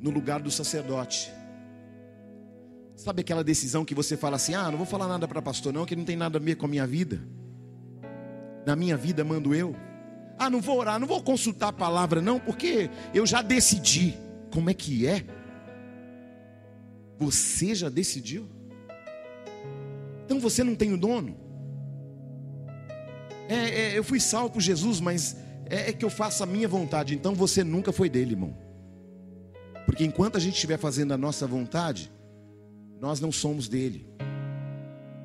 [0.00, 1.32] no lugar do sacerdote.
[2.96, 5.86] Sabe aquela decisão que você fala assim: ah, não vou falar nada para pastor, não,
[5.86, 7.20] que não tem nada a ver com a minha vida.
[8.66, 9.76] Na minha vida mando eu.
[10.36, 14.18] Ah, não vou orar, não vou consultar a palavra, não, porque eu já decidi.
[14.52, 15.24] Como é que é?
[17.18, 18.48] Você já decidiu?
[20.24, 21.36] Então você não tem o dono?
[23.48, 25.36] É, é, eu fui salvo por Jesus, mas
[25.68, 27.14] é, é que eu faça a minha vontade.
[27.14, 28.56] Então você nunca foi dele, irmão.
[29.86, 32.10] Porque enquanto a gente estiver fazendo a nossa vontade,
[33.00, 34.08] nós não somos dele.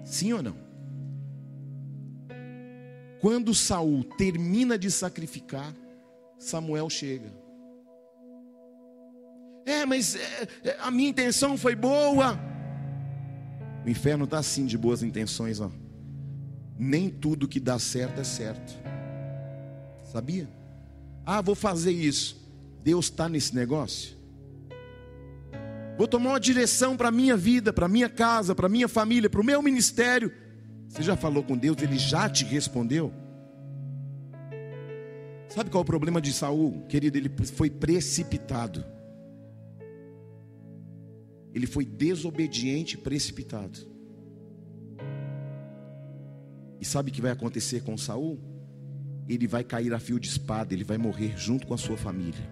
[0.03, 0.55] Sim ou não?
[3.21, 5.73] Quando Saul termina de sacrificar,
[6.37, 7.31] Samuel chega.
[9.65, 12.39] É, mas é, é, a minha intenção foi boa.
[13.85, 15.69] O inferno está assim de boas intenções, ó.
[16.77, 18.88] Nem tudo que dá certo é certo.
[20.12, 20.49] Sabia?
[21.26, 22.36] Ah, vou fazer isso.
[22.84, 24.18] Deus está nesse negócio.
[25.97, 28.88] Vou tomar uma direção para a minha vida, para a minha casa, para a minha
[28.88, 30.32] família, para o meu ministério.
[30.88, 31.78] Você já falou com Deus?
[31.82, 33.14] Ele já te respondeu?
[35.49, 36.86] Sabe qual é o problema de Saul?
[36.88, 38.84] Querido, ele foi precipitado.
[41.53, 43.80] Ele foi desobediente, precipitado.
[46.80, 48.39] E sabe o que vai acontecer com Saul?
[49.30, 52.49] Ele vai cair a fio de espada, ele vai morrer junto com a sua família.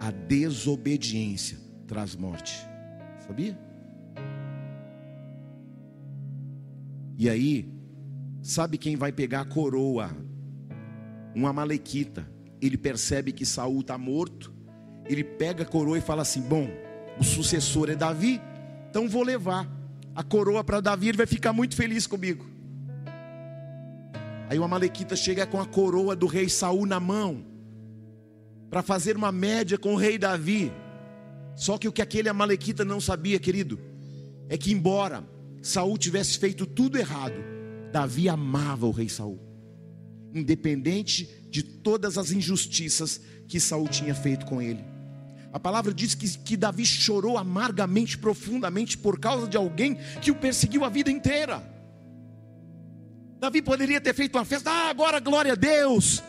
[0.00, 2.66] A desobediência traz morte,
[3.26, 3.58] sabia?
[7.18, 7.70] E aí,
[8.42, 10.10] sabe quem vai pegar a coroa?
[11.36, 12.26] Um amalequita.
[12.60, 14.52] Ele percebe que Saul está morto.
[15.06, 16.68] Ele pega a coroa e fala assim: Bom,
[17.18, 18.40] o sucessor é Davi,
[18.88, 19.68] então vou levar
[20.14, 21.08] a coroa para Davi.
[21.08, 22.53] Ele vai ficar muito feliz comigo.
[24.54, 27.44] Aí o Amalequita chega com a coroa do rei Saul na mão,
[28.70, 30.70] para fazer uma média com o rei Davi.
[31.56, 33.80] Só que o que aquele Amalequita não sabia, querido,
[34.48, 35.24] é que embora
[35.60, 37.34] Saul tivesse feito tudo errado,
[37.90, 39.40] Davi amava o rei Saul,
[40.32, 44.84] independente de todas as injustiças que Saul tinha feito com ele.
[45.52, 50.36] A palavra diz que, que Davi chorou amargamente, profundamente, por causa de alguém que o
[50.36, 51.73] perseguiu a vida inteira.
[53.44, 56.22] Davi poderia ter feito uma festa, ah, agora glória a Deus.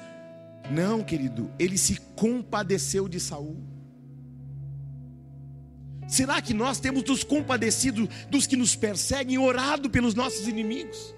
[0.70, 3.55] Não, querido, ele se compadeceu de Saul.
[6.09, 11.16] Será que nós temos nos compadecido dos que nos perseguem, orado pelos nossos inimigos?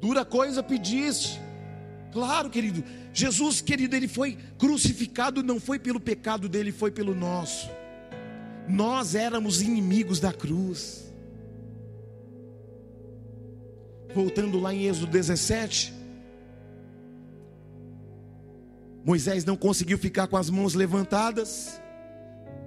[0.00, 1.38] Dura coisa pediste.
[2.10, 2.82] Claro, querido.
[3.12, 7.68] Jesus, querido, ele foi crucificado não foi pelo pecado dele, foi pelo nosso.
[8.66, 11.09] Nós éramos inimigos da cruz.
[14.14, 16.00] Voltando lá em Êxodo 17.
[19.04, 21.80] Moisés não conseguiu ficar com as mãos levantadas.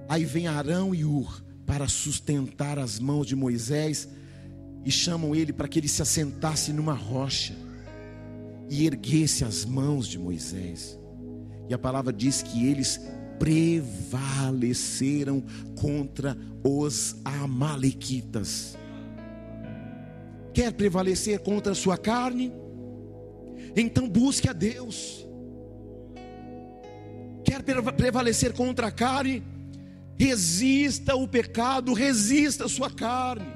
[0.07, 4.07] Aí vem Arão e Ur para sustentar as mãos de Moisés
[4.85, 7.53] e chamam ele para que ele se assentasse numa rocha
[8.69, 10.97] e erguesse as mãos de Moisés.
[11.69, 12.99] E a palavra diz que eles
[13.39, 15.41] prevaleceram
[15.75, 18.75] contra os amalequitas
[20.53, 22.53] quer prevalecer contra a sua carne,
[23.75, 25.25] então busque a Deus.
[27.43, 29.43] Quer prevalecer contra a carne,
[30.17, 33.47] resista o pecado, resista a sua carne.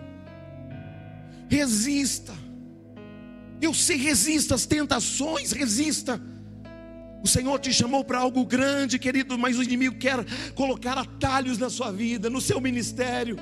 [1.49, 2.33] Resista.
[3.61, 6.21] Eu sei, resista as tentações, resista.
[7.23, 10.17] O Senhor te chamou para algo grande, querido, mas o inimigo quer
[10.53, 13.37] colocar atalhos na sua vida, no seu ministério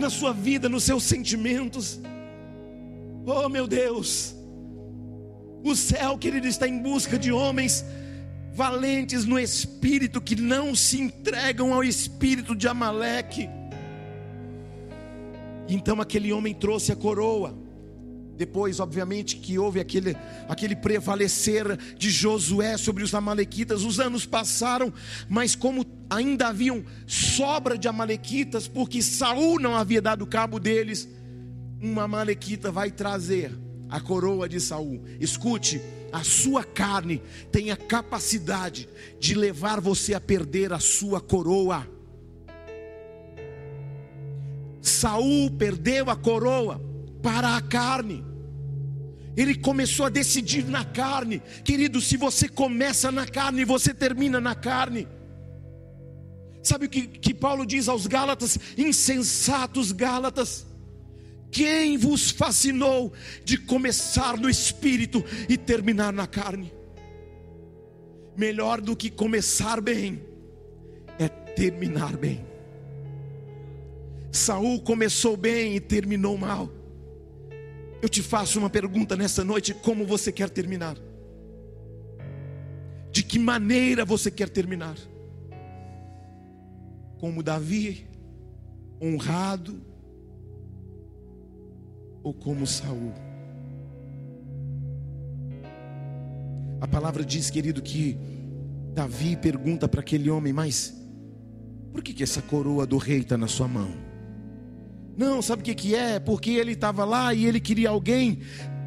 [0.00, 2.00] na sua vida, nos seus sentimentos.
[3.26, 4.34] Oh, meu Deus.
[5.62, 7.84] O céu, querido, está em busca de homens
[8.52, 13.48] valentes no espírito que não se entregam ao espírito de Amaleque.
[15.68, 17.56] Então aquele homem trouxe a coroa.
[18.36, 20.16] Depois, obviamente, que houve aquele,
[20.48, 24.90] aquele prevalecer de Josué sobre os Amalequitas, os anos passaram,
[25.28, 31.06] mas como ainda haviam sobra de Amalequitas, porque Saul não havia dado cabo deles,
[31.80, 33.58] uma Amalequita vai trazer
[33.88, 35.02] a coroa de Saul.
[35.18, 35.80] Escute,
[36.12, 41.86] a sua carne tem a capacidade de levar você a perder a sua coroa.
[44.82, 46.80] Saul perdeu a coroa
[47.22, 48.24] para a carne.
[49.36, 51.40] Ele começou a decidir na carne.
[51.64, 55.08] Querido, se você começa na carne, você termina na carne.
[56.62, 58.58] Sabe o que, que Paulo diz aos Gálatas?
[58.76, 60.66] Insensatos Gálatas.
[61.50, 63.12] Quem vos fascinou
[63.44, 66.72] de começar no espírito e terminar na carne?
[68.36, 70.22] Melhor do que começar bem
[71.18, 72.44] é terminar bem.
[74.32, 76.70] Saul começou bem e terminou mal.
[78.00, 80.96] Eu te faço uma pergunta nessa noite: como você quer terminar?
[83.10, 84.96] De que maneira você quer terminar?
[87.18, 88.08] Como Davi,
[89.02, 89.82] honrado,
[92.22, 93.12] ou como Saul?
[96.80, 98.16] A palavra diz, querido, que
[98.94, 100.94] Davi pergunta para aquele homem, mas
[101.92, 103.92] por que, que essa coroa do rei está na sua mão?
[105.16, 106.18] Não, sabe o que, que é?
[106.18, 108.40] Porque ele estava lá e ele queria alguém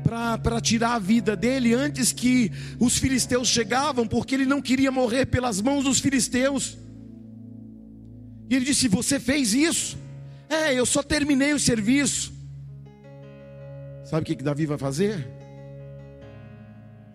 [0.04, 5.28] para tirar a vida dele antes que os filisteus chegavam, porque ele não queria morrer
[5.28, 6.78] pelas mãos dos filisteus.
[8.50, 9.98] E ele disse: Você fez isso?
[10.50, 12.34] É, eu só terminei o serviço.
[14.14, 15.28] Sabe o que, que Davi vai fazer?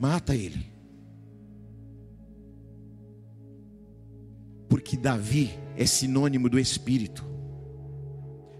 [0.00, 0.66] Mata ele.
[4.68, 7.24] Porque Davi é sinônimo do Espírito.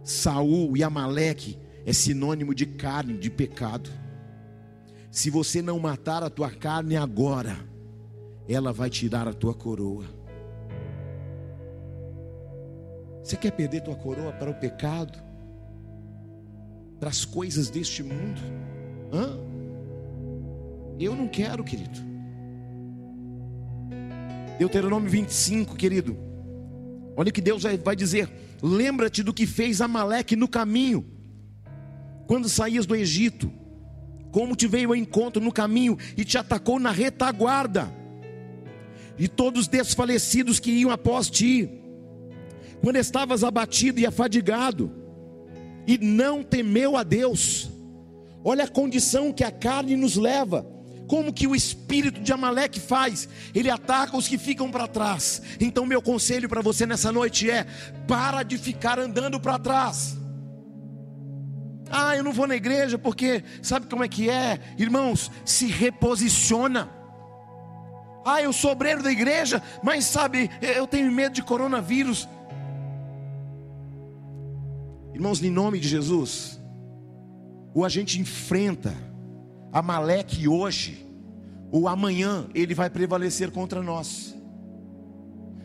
[0.04, 3.90] Saul e Amaleque é sinônimo de carne, de pecado.
[5.10, 7.56] Se você não matar a tua carne agora,
[8.48, 10.04] ela vai tirar a tua coroa.
[13.20, 15.26] Você quer perder tua coroa para o pecado?
[16.98, 18.40] Para as coisas deste mundo?
[19.12, 19.38] Hã?
[20.98, 21.98] Eu não quero, querido.
[24.58, 26.16] Deuteronômio 25, querido.
[27.16, 28.28] Olha que Deus vai dizer:
[28.60, 31.06] Lembra-te do que fez Amaleque no caminho,
[32.26, 33.50] quando saías do Egito,
[34.32, 37.92] como te veio ao encontro no caminho e te atacou na retaguarda,
[39.16, 41.70] e todos desfalecidos que iam após ti,
[42.82, 44.92] quando estavas abatido e afadigado,
[45.88, 47.68] e não temeu a Deus.
[48.44, 50.78] Olha a condição que a carne nos leva
[51.08, 53.28] como que o espírito de Amaleque faz?
[53.54, 55.40] Ele ataca os que ficam para trás.
[55.58, 57.66] Então, meu conselho para você nessa noite é:
[58.06, 60.16] para de ficar andando para trás.
[61.90, 64.60] Ah, eu não vou na igreja porque sabe como é que é?
[64.76, 66.90] Irmãos, se reposiciona.
[68.26, 72.28] Ah, eu sou obreiro da igreja, mas sabe, eu tenho medo de coronavírus.
[75.18, 76.60] Irmãos, em nome de Jesus,
[77.74, 78.94] ou a gente enfrenta
[79.72, 81.04] Amaleque hoje,
[81.72, 84.32] ou amanhã ele vai prevalecer contra nós.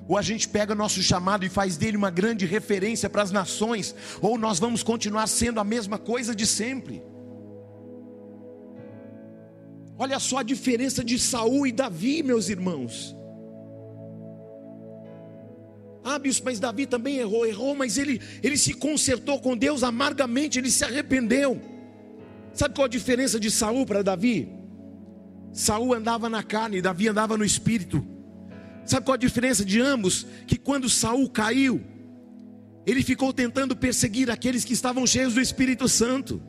[0.07, 3.93] Ou a gente pega nosso chamado e faz dele uma grande referência para as nações,
[4.19, 7.03] ou nós vamos continuar sendo a mesma coisa de sempre.
[9.99, 13.15] Olha só a diferença de Saul e Davi, meus irmãos.
[16.03, 20.59] Ah, bispo, mas Davi também errou, errou, mas ele, ele se consertou com Deus amargamente,
[20.59, 21.61] ele se arrependeu.
[22.53, 24.49] Sabe qual a diferença de Saul para Davi?
[25.53, 28.05] Saul andava na carne, Davi andava no espírito.
[28.85, 30.27] Sabe qual a diferença de ambos?
[30.45, 31.81] Que quando Saul caiu,
[32.85, 36.41] ele ficou tentando perseguir aqueles que estavam cheios do Espírito Santo.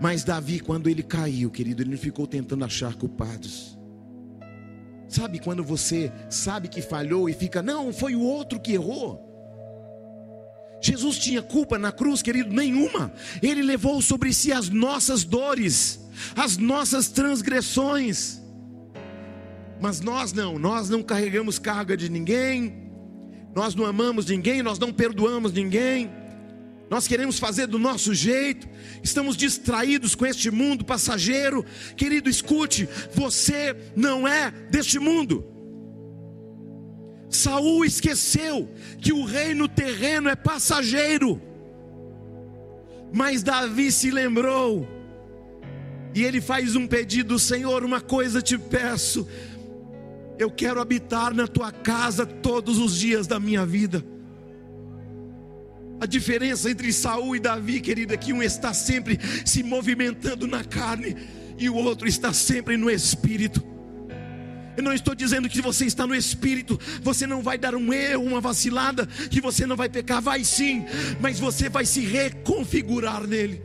[0.00, 3.78] Mas Davi, quando ele caiu, querido, ele não ficou tentando achar culpados.
[5.12, 9.28] Sabe quando você sabe que falhou e fica, não, foi o outro que errou.
[10.80, 13.12] Jesus tinha culpa na cruz, querido, nenhuma.
[13.42, 16.00] Ele levou sobre si as nossas dores,
[16.34, 18.40] as nossas transgressões.
[19.78, 22.90] Mas nós não, nós não carregamos carga de ninguém,
[23.54, 26.10] nós não amamos ninguém, nós não perdoamos ninguém,
[26.92, 28.68] nós queremos fazer do nosso jeito,
[29.02, 31.64] estamos distraídos com este mundo passageiro.
[31.96, 35.42] Querido, escute, você não é deste mundo.
[37.30, 38.68] Saul esqueceu
[39.00, 41.40] que o reino terreno é passageiro.
[43.10, 44.86] Mas Davi se lembrou.
[46.14, 49.26] E ele faz um pedido, Senhor, uma coisa te peço.
[50.38, 54.11] Eu quero habitar na tua casa todos os dias da minha vida.
[56.02, 60.64] A diferença entre Saul e Davi, querida, é que um está sempre se movimentando na
[60.64, 61.16] carne
[61.56, 63.62] e o outro está sempre no espírito.
[64.76, 68.24] Eu não estou dizendo que você está no espírito, você não vai dar um erro,
[68.24, 70.84] uma vacilada, que você não vai pecar, vai sim,
[71.20, 73.62] mas você vai se reconfigurar nele.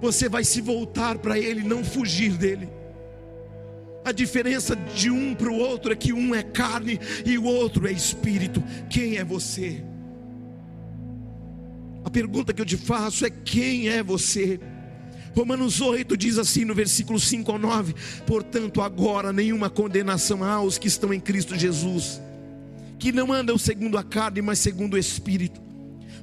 [0.00, 2.68] Você vai se voltar para ele, não fugir dele.
[4.04, 7.86] A diferença de um para o outro é que um é carne e o outro
[7.86, 8.60] é espírito.
[8.90, 9.84] Quem é você?
[12.08, 14.58] A pergunta que eu te faço é: quem é você?
[15.36, 17.94] Romanos 8 diz assim no versículo 5 ao 9:
[18.26, 22.18] Portanto, agora nenhuma condenação há aos que estão em Cristo Jesus,
[22.98, 25.60] que não andam segundo a carne, mas segundo o Espírito,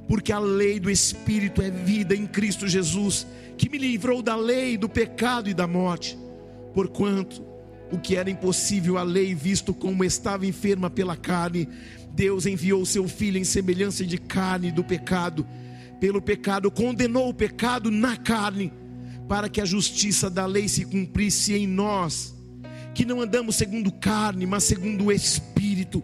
[0.08, 3.24] porque a lei do Espírito é vida em Cristo Jesus,
[3.56, 6.18] que me livrou da lei, do pecado e da morte,
[6.74, 7.44] porquanto
[7.92, 11.68] o que era impossível à lei, visto como estava enferma pela carne,
[12.10, 15.46] Deus enviou seu filho em semelhança de carne do pecado
[16.00, 18.72] pelo pecado, condenou o pecado na carne,
[19.28, 22.34] para que a justiça da lei se cumprisse em nós,
[22.94, 26.02] que não andamos segundo carne, mas segundo o Espírito.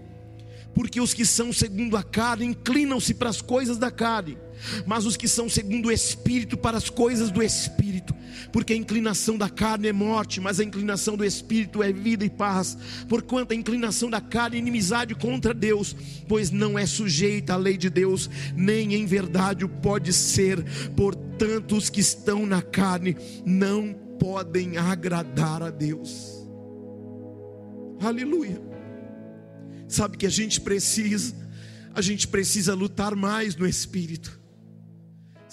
[0.74, 4.38] Porque os que são segundo a carne inclinam-se para as coisas da carne
[4.87, 8.15] mas os que são segundo o Espírito para as coisas do Espírito,
[8.53, 12.31] porque a inclinação da carne é morte, mas a inclinação do Espírito é vida e
[12.31, 12.77] paz,
[13.09, 15.97] porquanto a inclinação da carne é inimizade contra Deus,
[16.29, 20.63] pois não é sujeita à lei de Deus, nem em verdade o pode ser,
[20.97, 26.47] portanto, os que estão na carne não podem agradar a Deus.
[28.01, 28.61] Aleluia.
[29.89, 31.35] Sabe que a gente precisa,
[31.95, 34.41] a gente precisa lutar mais no espírito.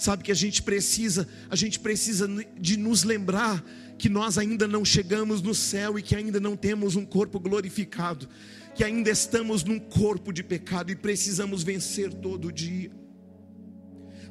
[0.00, 2.26] Sabe que a gente precisa, a gente precisa
[2.58, 3.62] de nos lembrar
[3.98, 8.26] que nós ainda não chegamos no céu e que ainda não temos um corpo glorificado,
[8.74, 12.90] que ainda estamos num corpo de pecado e precisamos vencer todo dia.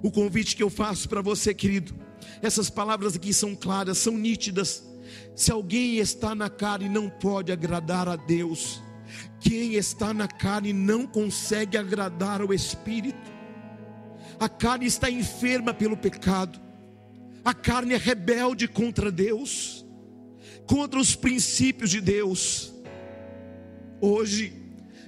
[0.02, 1.94] O convite que eu faço para você, querido,
[2.42, 4.84] essas palavras aqui são claras, são nítidas.
[5.36, 8.82] Se alguém está na carne não pode agradar a Deus,
[9.40, 13.39] quem está na carne não consegue agradar ao Espírito
[14.40, 16.60] a carne está enferma pelo pecado,
[17.44, 19.86] a carne é rebelde contra Deus,
[20.66, 22.74] contra os princípios de Deus.
[24.00, 24.54] Hoje,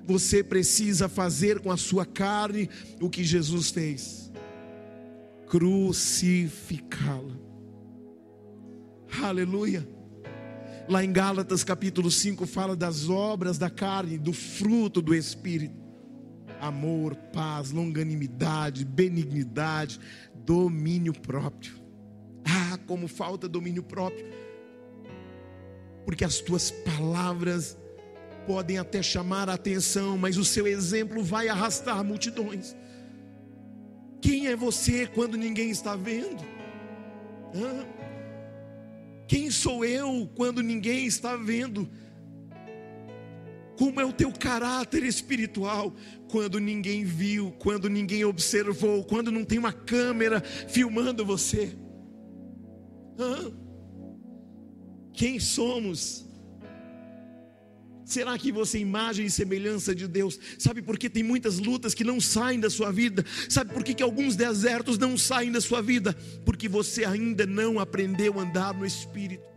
[0.05, 2.69] você precisa fazer com a sua carne
[2.99, 4.29] o que Jesus fez:
[5.47, 7.39] crucificá-la.
[9.23, 9.87] Aleluia.
[10.89, 15.90] Lá em Gálatas capítulo 5 fala das obras da carne, do fruto do Espírito
[16.61, 19.99] amor, paz, longanimidade, benignidade,
[20.33, 21.73] domínio próprio.
[22.45, 24.25] Ah, como falta domínio próprio.
[26.05, 27.77] Porque as tuas palavras
[28.45, 32.75] podem até chamar a atenção, mas o seu exemplo vai arrastar multidões.
[34.21, 36.43] Quem é você quando ninguém está vendo?
[37.55, 37.85] Ah,
[39.27, 41.89] quem sou eu quando ninguém está vendo?
[43.77, 45.95] Como é o teu caráter espiritual
[46.31, 51.75] quando ninguém viu, quando ninguém observou, quando não tem uma câmera filmando você?
[53.19, 53.51] Hã?
[55.13, 56.25] Quem somos?
[58.05, 60.39] Será que você é imagem e semelhança de Deus?
[60.57, 63.25] Sabe por que tem muitas lutas que não saem da sua vida?
[63.49, 66.13] Sabe por que, que alguns desertos não saem da sua vida?
[66.45, 69.50] Porque você ainda não aprendeu a andar no Espírito.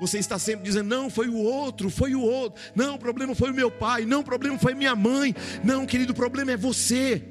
[0.00, 2.60] Você está sempre dizendo: não, foi o outro, foi o outro.
[2.74, 4.04] Não, o problema foi o meu pai.
[4.04, 5.34] Não, o problema foi minha mãe.
[5.64, 7.22] Não, querido, o problema é você.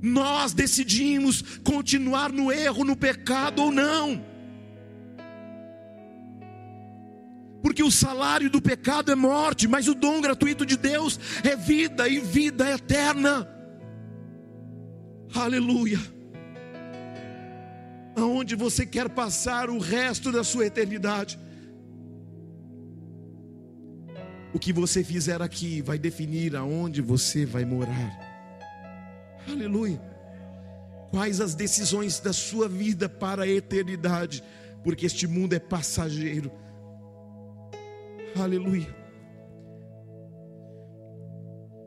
[0.00, 4.22] Nós decidimos continuar no erro, no pecado ou não.
[7.62, 12.06] Porque o salário do pecado é morte, mas o dom gratuito de Deus é vida
[12.06, 13.48] e vida eterna.
[15.34, 16.13] Aleluia
[18.16, 21.38] aonde você quer passar o resto da sua eternidade.
[24.52, 28.20] O que você fizer aqui vai definir aonde você vai morar.
[29.48, 30.00] Aleluia.
[31.10, 34.42] Quais as decisões da sua vida para a eternidade,
[34.82, 36.50] porque este mundo é passageiro.
[38.36, 38.94] Aleluia.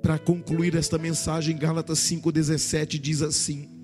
[0.02, 3.77] Para concluir esta mensagem, Gálatas 5,17 diz assim: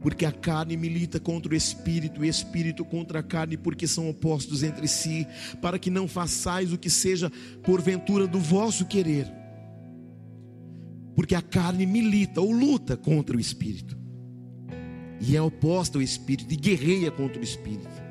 [0.00, 4.08] Porque a carne milita contra o espírito, e o espírito contra a carne, porque são
[4.08, 5.26] opostos entre si,
[5.60, 7.32] para que não façais o que seja
[7.64, 9.26] porventura do vosso querer.
[11.16, 13.98] Porque a carne milita ou luta contra o espírito,
[15.20, 18.08] e é oposta ao espírito, e guerreia contra o espírito.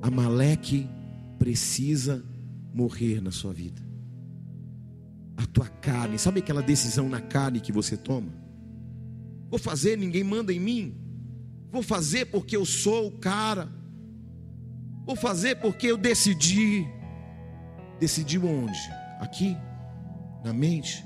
[0.00, 0.88] Amaleque
[1.36, 2.24] precisa
[2.72, 3.82] morrer na sua vida.
[5.36, 8.39] A tua carne, sabe aquela decisão na carne que você toma?
[9.50, 10.94] Vou fazer, ninguém manda em mim.
[11.72, 13.68] Vou fazer porque eu sou o cara.
[15.04, 16.86] Vou fazer porque eu decidi.
[17.98, 18.78] Decidiu onde?
[19.18, 19.56] Aqui?
[20.44, 21.04] Na mente?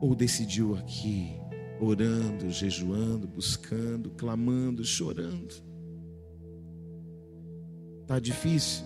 [0.00, 1.40] Ou decidiu aqui,
[1.80, 5.54] orando, jejuando, buscando, clamando, chorando?
[8.06, 8.84] Tá difícil?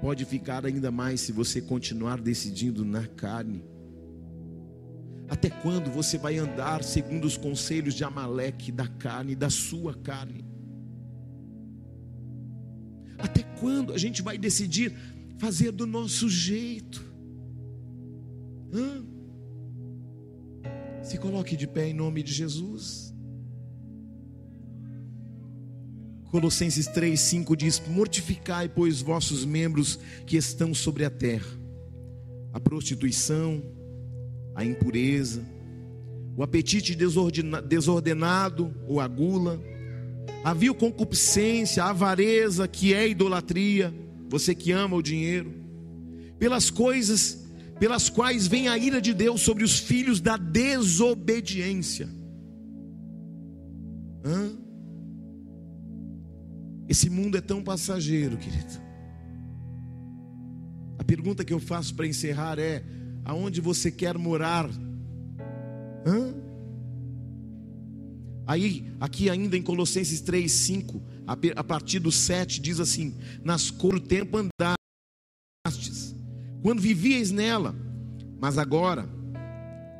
[0.00, 3.64] Pode ficar ainda mais se você continuar decidindo na carne.
[5.28, 10.44] Até quando você vai andar segundo os conselhos de Amaleque, da carne, da sua carne?
[13.18, 14.94] Até quando a gente vai decidir
[15.38, 17.04] fazer do nosso jeito?
[18.72, 19.04] Hã?
[21.02, 23.14] Se coloque de pé em nome de Jesus.
[26.30, 31.46] Colossenses 3, 5 diz: Mortificai, pois, vossos membros que estão sobre a terra,
[32.52, 33.62] a prostituição,
[34.54, 35.44] a impureza,
[36.36, 36.96] o apetite
[37.66, 39.60] desordenado ou a gula,
[40.42, 43.94] a vil concupiscência, a avareza, que é idolatria,
[44.28, 45.52] você que ama o dinheiro,
[46.38, 47.44] pelas coisas
[47.78, 52.08] pelas quais vem a ira de Deus sobre os filhos da desobediência.
[54.24, 54.52] Hã?
[56.88, 58.82] Esse mundo é tão passageiro, querido.
[60.98, 62.84] A pergunta que eu faço para encerrar é:
[63.24, 64.68] aonde você quer morar.
[66.06, 66.34] Hã?
[68.46, 71.02] Aí, aqui ainda em Colossenses 3, 5,
[71.56, 76.14] a partir do 7, diz assim: Nas cor o tempo andastes,
[76.62, 77.74] quando vivíeis nela,
[78.38, 79.08] mas agora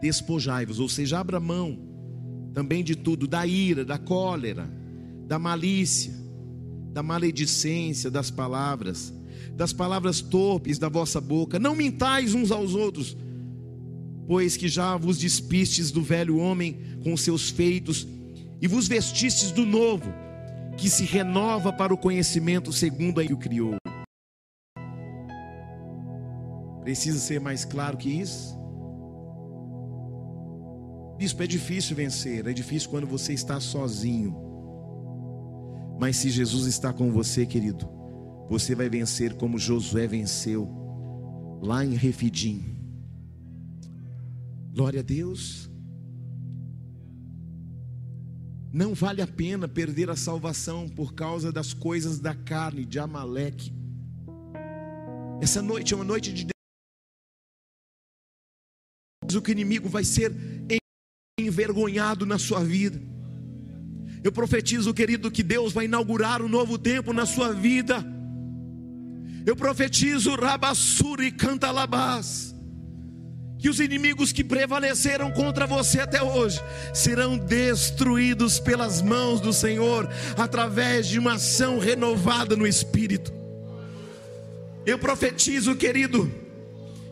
[0.00, 1.78] despojai-vos, ou seja, abra mão
[2.52, 4.70] também de tudo, da ira, da cólera,
[5.26, 6.12] da malícia,
[6.92, 9.12] da maledicência das palavras,
[9.54, 11.58] das palavras torpes da vossa boca.
[11.58, 13.16] Não mintais uns aos outros,
[14.26, 18.06] pois que já vos despistes do velho homem com seus feitos
[18.60, 20.12] e vos vestistes do novo,
[20.76, 23.76] que se renova para o conhecimento segundo a que o criou.
[26.82, 28.58] Precisa ser mais claro que isso?
[31.16, 34.36] Bispo, é difícil vencer, é difícil quando você está sozinho.
[35.98, 37.88] Mas se Jesus está com você, querido,
[38.48, 40.68] você vai vencer como Josué venceu
[41.62, 42.62] lá em Refidim.
[44.72, 45.70] Glória a Deus.
[48.72, 53.72] Não vale a pena perder a salvação por causa das coisas da carne de Amaleque.
[55.40, 56.46] Essa noite é uma noite de
[59.36, 60.32] o que inimigo vai ser
[61.38, 63.00] envergonhado na sua vida.
[64.22, 68.13] Eu profetizo, querido, que Deus vai inaugurar um novo tempo na sua vida.
[69.46, 72.54] Eu profetizo Rabassuri Cantalabás.
[73.58, 76.60] Que os inimigos que prevaleceram contra você até hoje
[76.92, 83.32] serão destruídos pelas mãos do Senhor através de uma ação renovada no Espírito.
[84.84, 86.30] Eu profetizo, querido,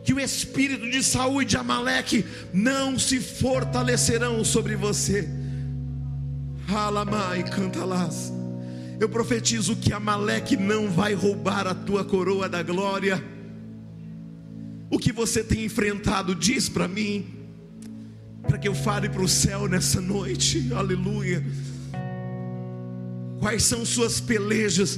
[0.03, 2.23] que o espírito de Saúl e de Amaleque
[2.53, 5.27] não se fortalecerão sobre você.
[6.67, 8.31] Alamai cantalás.
[9.03, 13.21] Eu profetizo que Amaleque não vai roubar a tua coroa da glória.
[14.89, 17.25] O que você tem enfrentado, diz para mim,
[18.43, 21.45] para que eu fale para o céu nessa noite, aleluia.
[23.41, 24.97] Quais são suas pelejas,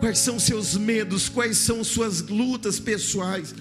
[0.00, 3.54] quais são seus medos, quais são suas lutas pessoais.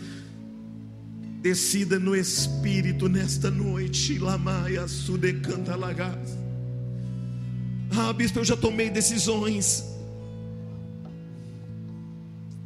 [1.43, 6.42] Decida no Espírito nesta noite, Lamaia Sudecanta Lagas.
[7.95, 9.83] Ah, bispo, eu já tomei decisões.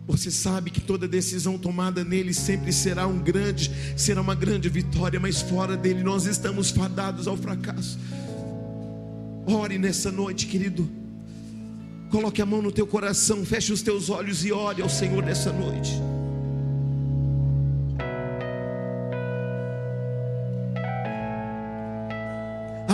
[0.07, 5.19] Você sabe que toda decisão tomada nele sempre será um grande, será uma grande vitória,
[5.19, 7.99] mas fora dele nós estamos fadados ao fracasso.
[9.45, 10.89] Ore nessa noite, querido.
[12.09, 15.51] Coloque a mão no teu coração, feche os teus olhos e ore ao Senhor nessa
[15.51, 15.91] noite.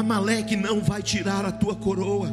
[0.03, 2.27] Amaleque não vai tirar a tua coroa.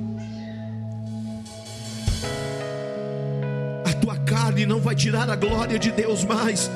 [3.87, 6.69] A tua carne não vai tirar a glória de Deus mais.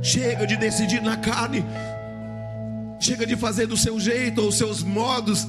[0.00, 1.62] Chega de decidir na carne.
[2.98, 5.46] Chega de fazer do seu jeito ou seus modos.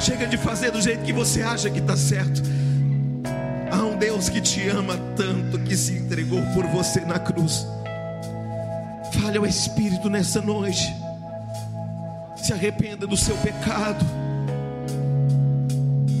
[0.00, 2.42] Chega de fazer do jeito que você acha que está certo.
[3.70, 7.66] Há um Deus que te ama tanto que se entregou por você na cruz.
[9.20, 11.01] Fale ao Espírito nessa noite.
[12.42, 14.04] Se arrependa do seu pecado.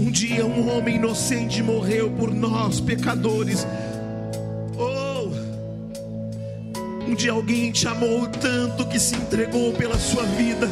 [0.00, 3.66] Um dia um homem inocente morreu por nós, pecadores.
[4.78, 5.28] Oh,
[7.10, 10.70] um dia alguém te amou tanto que se entregou pela sua vida.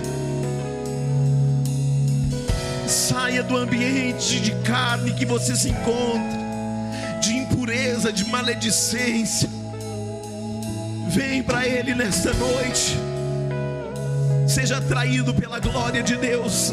[2.86, 6.38] Saia do ambiente de carne que você se encontra,
[7.20, 9.50] de impureza, de maledicência.
[11.08, 12.96] Vem para Ele nesta noite.
[14.50, 16.72] Seja atraído pela glória de Deus.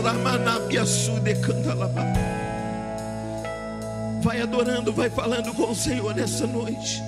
[4.24, 7.00] Vai adorando, vai falando com o Senhor nessa noite.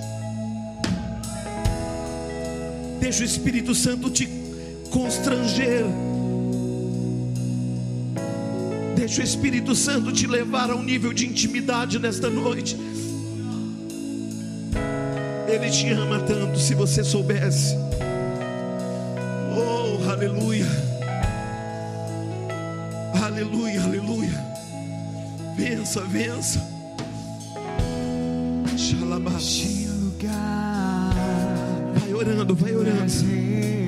[3.00, 4.28] Deixa o Espírito Santo te
[4.90, 5.86] constranger.
[8.94, 12.76] Deixa o Espírito Santo te levar a um nível de intimidade nesta noite.
[15.48, 17.89] Ele te ama tanto, se você soubesse.
[20.20, 20.66] Aleluia.
[23.24, 24.44] Aleluia, aleluia.
[25.56, 26.60] Vença, vença.
[28.76, 29.30] Xalabá.
[31.94, 33.79] Vai orando, vai orando.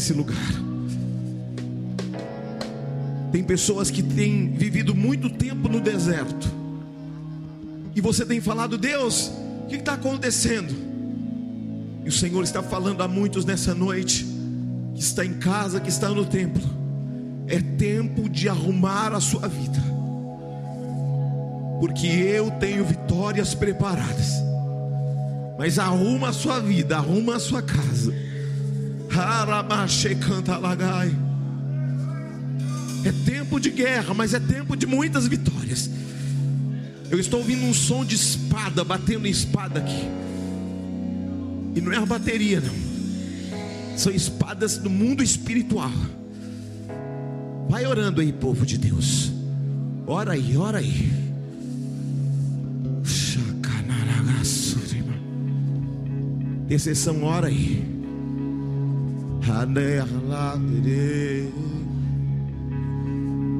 [0.00, 0.36] Nesse lugar.
[3.30, 6.50] Tem pessoas que têm vivido muito tempo no deserto.
[7.94, 9.30] E você tem falado, Deus,
[9.64, 10.74] o que está acontecendo?
[12.02, 14.26] E o Senhor está falando a muitos nessa noite,
[14.94, 16.62] que está em casa, que está no templo.
[17.46, 19.90] É tempo de arrumar a sua vida
[21.78, 24.34] porque eu tenho vitórias preparadas.
[25.58, 28.12] Mas arruma a sua vida, arruma a sua casa.
[33.04, 35.90] É tempo de guerra, mas é tempo de muitas vitórias.
[37.10, 40.08] Eu estou ouvindo um som de espada batendo em espada aqui.
[41.74, 42.74] E não é a bateria, não.
[43.96, 45.92] São espadas do mundo espiritual.
[47.68, 49.32] Vai orando aí, povo de Deus.
[50.06, 51.20] Ora aí, ora aí.
[56.70, 57.89] Intercessão, ora aí.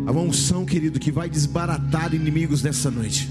[0.07, 3.29] A unção, querido, que vai desbaratar inimigos nessa noite.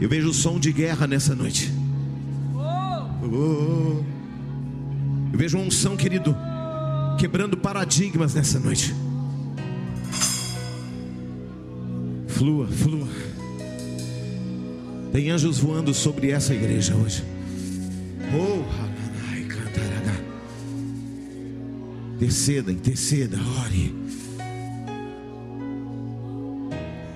[0.00, 1.72] Eu vejo o som de guerra nessa noite.
[3.22, 4.04] Eu
[5.38, 6.36] vejo uma unção, querido,
[7.18, 8.94] quebrando paradigmas nessa noite.
[12.28, 13.08] Flua, flua.
[15.12, 17.35] Tem anjos voando sobre essa igreja hoje.
[22.16, 23.94] Interceda, interceda, ore.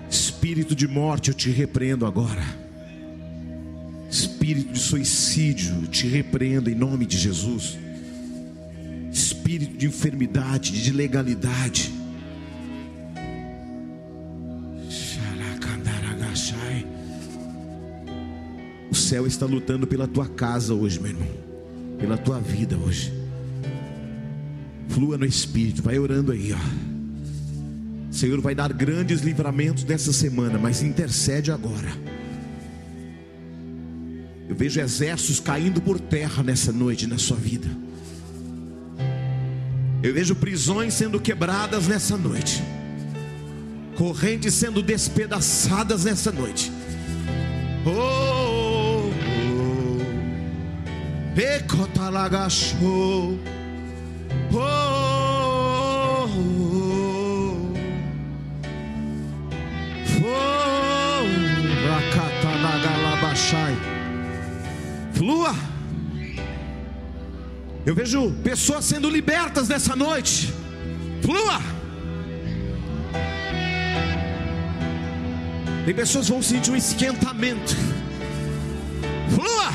[0.08, 2.60] Espírito de morte, eu te repreendo agora
[4.50, 7.78] espírito de suicídio, te repreendo em nome de Jesus.
[9.12, 11.92] Espírito de enfermidade, de ilegalidade.
[18.90, 21.28] O céu está lutando pela tua casa hoje, meu irmão.
[21.98, 23.19] Pela tua vida hoje.
[24.90, 28.10] Flua no Espírito, vai orando aí, ó.
[28.10, 31.88] O Senhor vai dar grandes livramentos nessa semana, mas intercede agora.
[34.48, 37.68] Eu vejo exércitos caindo por terra nessa noite na sua vida.
[40.02, 42.60] Eu vejo prisões sendo quebradas nessa noite.
[43.96, 46.72] Correntes sendo despedaçadas nessa noite.
[47.86, 49.10] Oh, oh.
[52.82, 53.59] Oh,
[68.00, 70.54] vejo pessoas sendo libertas nessa noite.
[71.20, 71.60] Flua.
[75.84, 77.76] Tem pessoas que vão sentir um esquentamento.
[79.34, 79.70] Flua.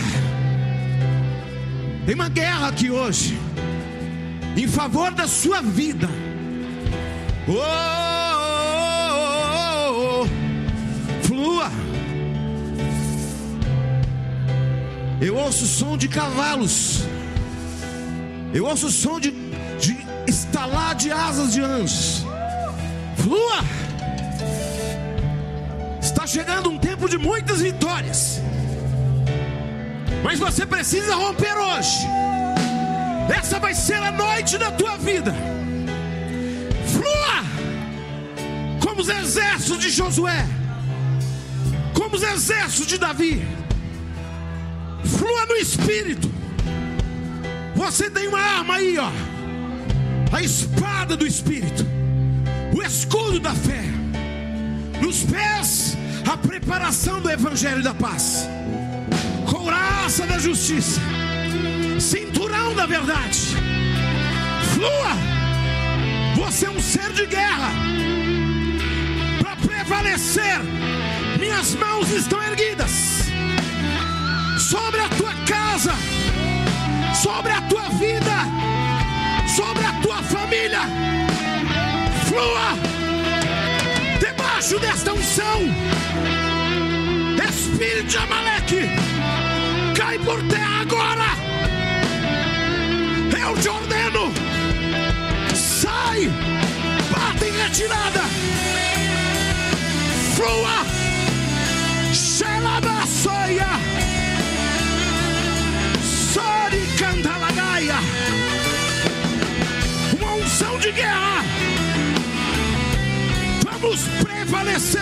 [2.06, 3.38] Tem uma guerra aqui hoje.
[4.58, 6.10] Em favor da sua vida.
[7.48, 7.54] Oh,
[8.34, 9.22] oh,
[9.92, 11.28] oh, oh.
[11.28, 11.70] Flua.
[15.22, 17.06] Eu ouço som de cavalos.
[18.56, 19.32] Eu ouço som de,
[19.84, 19.94] de
[20.26, 22.24] estalar de asas de anjos.
[23.18, 23.60] Flua!
[26.02, 28.40] Está chegando um tempo de muitas vitórias.
[30.24, 31.98] Mas você precisa romper hoje.
[33.38, 35.36] Essa vai ser a noite da tua vida.
[36.94, 37.38] Flua!
[38.80, 40.48] Como os exércitos de Josué.
[41.94, 43.46] Como os exércitos de Davi
[45.18, 46.35] flua no espírito.
[47.86, 49.12] Você tem uma arma aí, ó.
[50.36, 51.86] A espada do espírito.
[52.76, 53.84] O escudo da fé.
[55.00, 55.96] Nos pés,
[56.28, 58.50] a preparação do evangelho da paz.
[59.48, 61.00] Couraça da justiça.
[62.00, 63.56] Cinturão da verdade.
[64.74, 65.14] Flua.
[66.38, 67.70] Você é um ser de guerra.
[69.40, 70.60] Para prevalecer,
[71.40, 73.15] minhas mãos estão erguidas
[82.46, 82.78] Flua
[84.20, 85.62] debaixo desta unção.
[87.50, 88.82] Espírito de Amaleque,
[89.98, 91.26] cai por terra agora.
[93.32, 94.32] Eu te ordeno,
[95.56, 96.30] sai,
[97.12, 98.22] bate em retirada.
[100.36, 100.86] Flua,
[102.14, 103.66] Xelabassoia.
[110.14, 111.65] Uma unção de guerra.
[113.82, 115.02] Vamos prevalecer.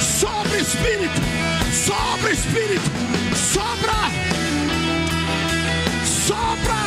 [0.00, 1.20] Sobre espírito,
[1.72, 2.90] sobre espírito,
[3.34, 4.10] sobra,
[6.04, 6.86] sobra.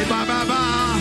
[0.00, 0.96] E bababá.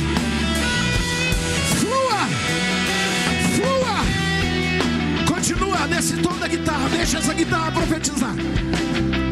[5.27, 6.89] Continua nesse tom da guitarra.
[6.89, 8.35] Deixa essa guitarra profetizar.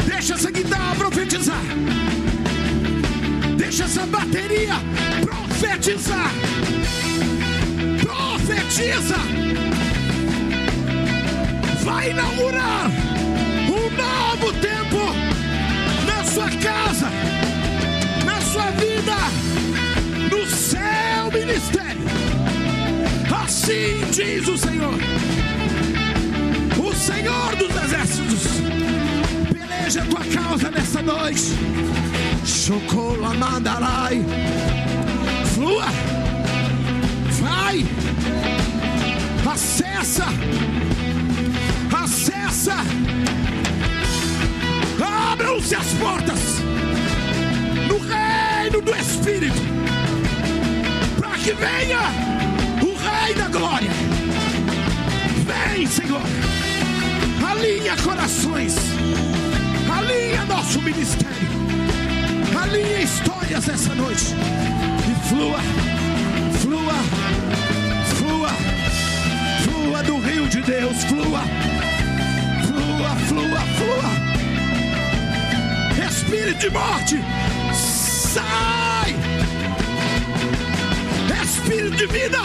[0.07, 1.61] Deixa essa guitarra profetizar.
[3.77, 4.75] Deixa essa bateria
[5.19, 6.31] profetizar.
[7.99, 9.17] Profetiza.
[11.83, 12.89] Vai inaugurar
[13.67, 15.13] um novo tempo
[16.07, 17.09] na sua casa,
[18.23, 19.17] na sua vida,
[20.31, 22.05] no seu ministério.
[23.43, 24.97] Assim diz o Senhor,
[26.81, 28.43] o Senhor dos exércitos.
[29.51, 31.51] Peleja a tua causa nessa noite.
[32.65, 34.25] Chocolamandarai.
[35.53, 35.85] Flua.
[37.39, 37.85] Vai.
[39.53, 40.25] Acessa.
[41.95, 42.77] Acessa.
[45.31, 46.39] Abram-se as portas
[47.87, 49.61] no reino do Espírito.
[51.19, 51.99] Para que venha
[52.81, 53.91] o Rei da Glória.
[55.45, 56.21] Vem, Senhor.
[57.47, 58.75] Alinha corações.
[59.87, 61.54] Alinha nosso ministério.
[62.65, 64.33] Alinha histórias essa noite.
[65.07, 65.59] E flua,
[66.61, 66.93] flua,
[68.17, 68.49] flua,
[69.63, 71.03] flua do rio de Deus.
[71.03, 71.43] Flua,
[72.65, 74.09] flua, flua, flua.
[76.09, 77.19] Espírito de morte,
[77.71, 79.15] sai.
[81.43, 82.39] Espírito de vida,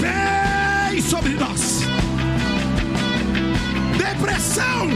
[0.00, 1.82] vem sobre nós.
[3.96, 4.88] Depressão,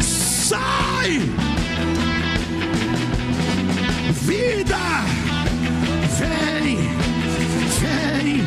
[0.00, 1.49] sai.
[4.22, 4.76] Vida,
[6.18, 6.76] vem,
[7.80, 8.44] vem,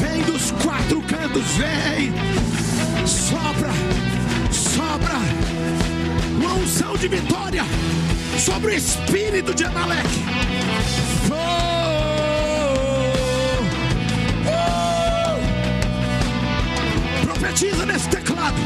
[0.00, 2.10] vem dos quatro cantos, vem,
[3.06, 3.70] sopra,
[4.50, 5.18] sopra,
[6.62, 7.64] unção de vitória
[8.38, 10.24] sobre o espírito de Amaleque.
[11.30, 11.34] Oh,
[14.46, 15.38] oh.
[17.26, 18.56] Profetiza nesse teclado,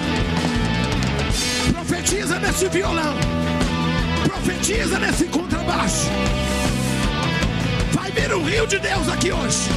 [1.73, 3.17] profetiza nesse violão,
[4.25, 5.25] profetiza nesse
[5.73, 6.11] contrabaixo.
[7.93, 9.71] Vai vir o rio de Deus aqui hoje.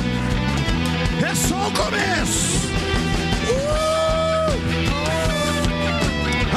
[1.25, 2.69] É só o começo.
[3.49, 3.75] Uh!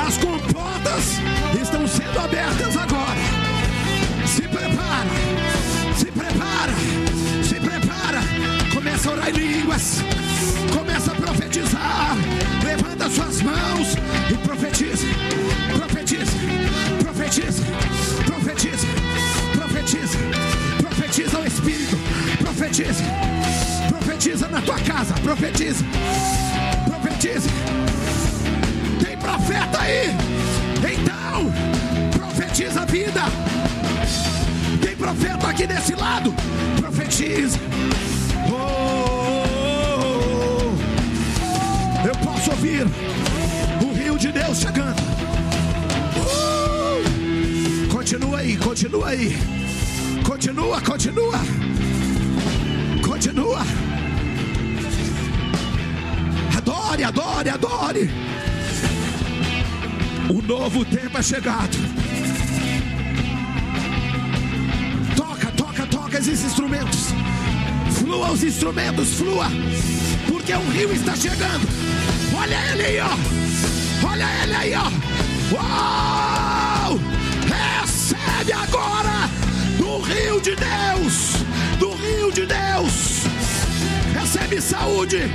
[0.06, 1.20] As comportas
[1.60, 3.20] estão sendo abertas agora.
[4.26, 5.08] Se prepara,
[5.96, 6.72] se prepara,
[7.42, 8.20] se prepara.
[8.74, 10.02] Começa a orar em línguas.
[24.68, 25.14] Tua casa.
[25.22, 25.82] Profetiza,
[26.84, 27.48] profetiza.
[29.02, 30.10] Tem profeta aí?
[30.92, 31.50] Então,
[32.10, 33.22] profetiza a vida.
[34.82, 36.34] Tem profeta aqui desse lado?
[36.78, 37.58] Profetiza.
[38.50, 39.44] Oh,
[40.04, 42.06] oh, oh.
[42.06, 42.86] Eu posso ouvir
[43.82, 45.00] o rio de Deus chegando.
[46.18, 47.88] Uh!
[47.90, 49.34] Continua aí, continua aí.
[50.26, 51.38] Continua, continua.
[53.02, 53.87] Continua.
[56.88, 58.10] Adore, adore, adore.
[60.30, 61.76] O novo tempo é chegado.
[65.14, 67.08] Toca, toca, toca esses instrumentos.
[67.92, 69.48] Flua os instrumentos, flua.
[70.26, 71.68] Porque o rio está chegando.
[72.34, 74.08] Olha ele aí, ó.
[74.08, 74.90] Olha ele aí, ó.
[75.54, 76.98] Uau!
[77.44, 79.28] Recebe agora
[79.76, 81.44] do rio de Deus.
[81.78, 83.24] Do rio de Deus.
[84.18, 85.30] Recebe saúde.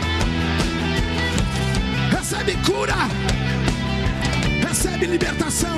[2.45, 3.07] Recebe cura
[4.67, 5.77] recebe libertação,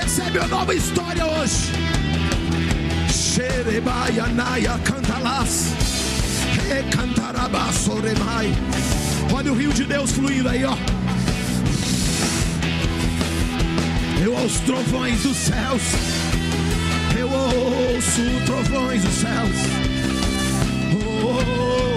[0.00, 1.72] recebe uma nova história hoje.
[3.10, 5.72] Xerebaia naia cantalas,
[6.68, 8.52] recantaraba soremai.
[9.32, 10.76] Olha o rio de Deus fluindo aí, ó.
[14.22, 15.82] Eu ouço trovões dos céus,
[17.18, 19.56] eu ouço trovões dos céus.
[20.92, 21.93] Oh, oh, oh.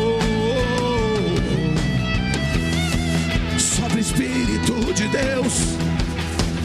[4.18, 5.54] Espírito de Deus,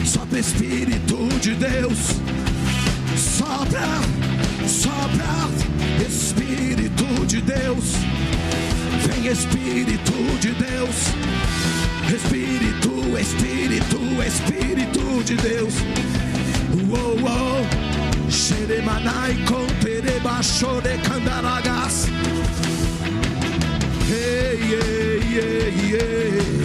[0.03, 1.99] sopra Espírito de Deus,
[3.15, 4.01] sopra,
[4.67, 5.51] sopra
[6.03, 7.83] Espírito de Deus,
[9.05, 10.95] vem Espírito de Deus,
[12.11, 15.75] Espírito, Espírito, Espírito de Deus,
[16.89, 22.07] uou, uou, Xeremanai com Tereba Chore Candaragas.
[24.09, 26.62] Hey, yeah, yeah, yeah,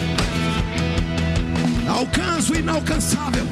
[1.90, 3.46] alcança o inalcançável.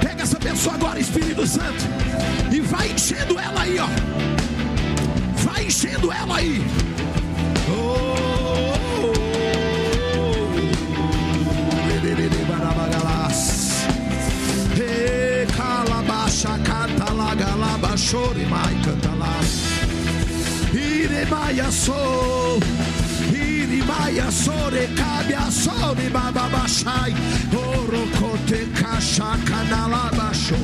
[0.00, 1.84] Pega essa pessoa agora, Espírito Santo,
[2.52, 3.88] e vai enchendo ela aí, ó.
[5.42, 6.62] Vai enchendo ela aí.
[17.96, 19.38] Chore mai canta lá.
[20.72, 22.58] Iremaia sou.
[23.32, 27.14] Irimaya sore kabia sore bababashai.
[27.52, 30.56] Orokote kasha kanalabasho.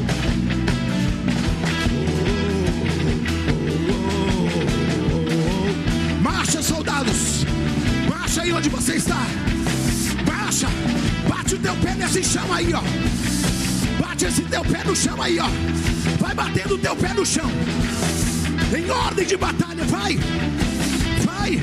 [6.21, 7.45] Marcha, soldados.
[8.09, 9.27] Marcha aí onde você está.
[10.27, 10.69] Marcha.
[11.29, 12.83] Bate o teu pé nesse chão aí, ó.
[14.01, 16.00] Bate esse teu pé no chão aí, ó.
[16.21, 17.51] Vai batendo o teu pé no chão.
[18.77, 20.19] Em ordem de batalha, vai.
[21.25, 21.59] Vai.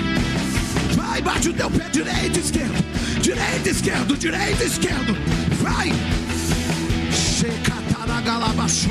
[0.96, 2.84] Vai, bate o teu pé direito, esquerdo.
[3.22, 5.16] Direito, esquerdo, direito, esquerdo.
[5.62, 5.92] Vai.
[7.12, 8.90] Shekataragalabasho.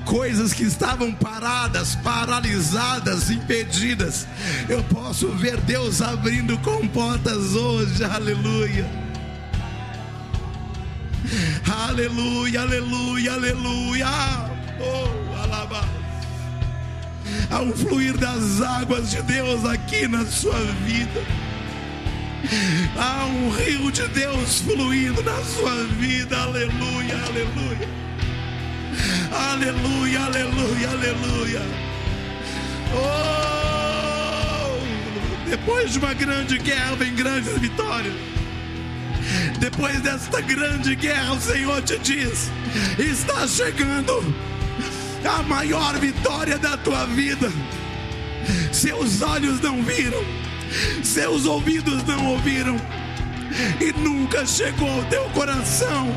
[0.05, 4.27] Coisas que estavam paradas, paralisadas, impedidas.
[4.69, 8.03] Eu posso ver Deus abrindo comportas hoje.
[8.05, 9.02] Aleluia.
[11.89, 14.07] Aleluia, aleluia, aleluia.
[14.81, 15.89] Oh, alaba.
[17.51, 21.23] Há um fluir das águas de Deus aqui na sua vida.
[22.97, 26.37] Há um rio de Deus fluindo na sua vida.
[26.39, 27.89] Aleluia, aleluia.
[29.33, 31.63] Aleluia, aleluia, aleluia.
[32.95, 33.43] Oh!
[35.49, 38.15] Depois de uma grande guerra vem grandes vitórias.
[39.63, 42.51] Depois desta grande guerra, o Senhor te diz:
[42.99, 44.35] está chegando
[45.25, 47.49] a maior vitória da tua vida.
[48.73, 50.19] Seus olhos não viram,
[51.05, 52.77] seus ouvidos não ouviram,
[53.81, 56.09] e nunca chegou ao teu coração.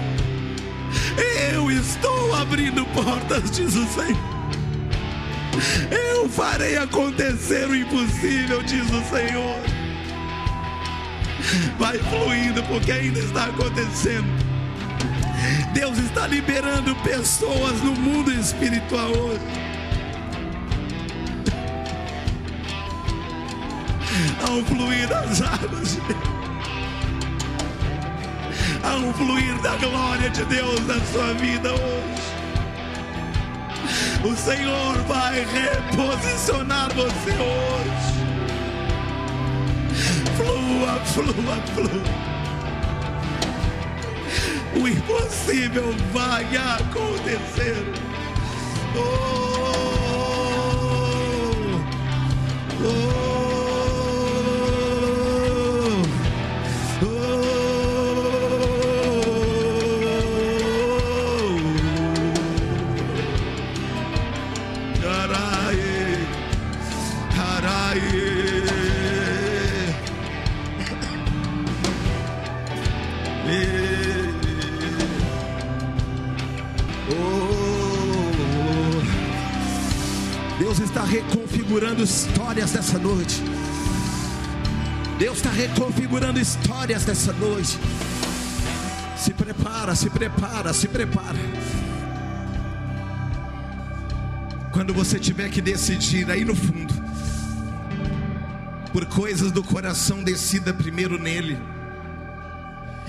[1.54, 4.36] Eu estou abrindo portas, diz o Senhor.
[5.92, 9.85] Eu farei acontecer o impossível, diz o Senhor.
[11.78, 14.28] Vai fluindo, porque ainda está acontecendo.
[15.74, 19.66] Deus está liberando pessoas no mundo espiritual hoje.
[24.50, 26.00] Um fluir das águas
[28.98, 32.36] um fluir da glória de Deus na sua vida hoje.
[34.24, 38.15] O Senhor vai reposicionar você hoje.
[40.86, 42.04] Flua, flua, flua.
[44.80, 47.84] O impossível vai acontecer.
[48.96, 49.02] Oh,
[52.84, 53.35] oh,
[81.16, 83.42] reconfigurando histórias dessa noite.
[85.18, 87.80] Deus está reconfigurando histórias dessa noite.
[89.18, 91.40] Se prepara, se prepara, se prepara.
[94.74, 96.94] Quando você tiver que decidir aí no fundo,
[98.92, 101.58] por coisas do coração, decida primeiro nele.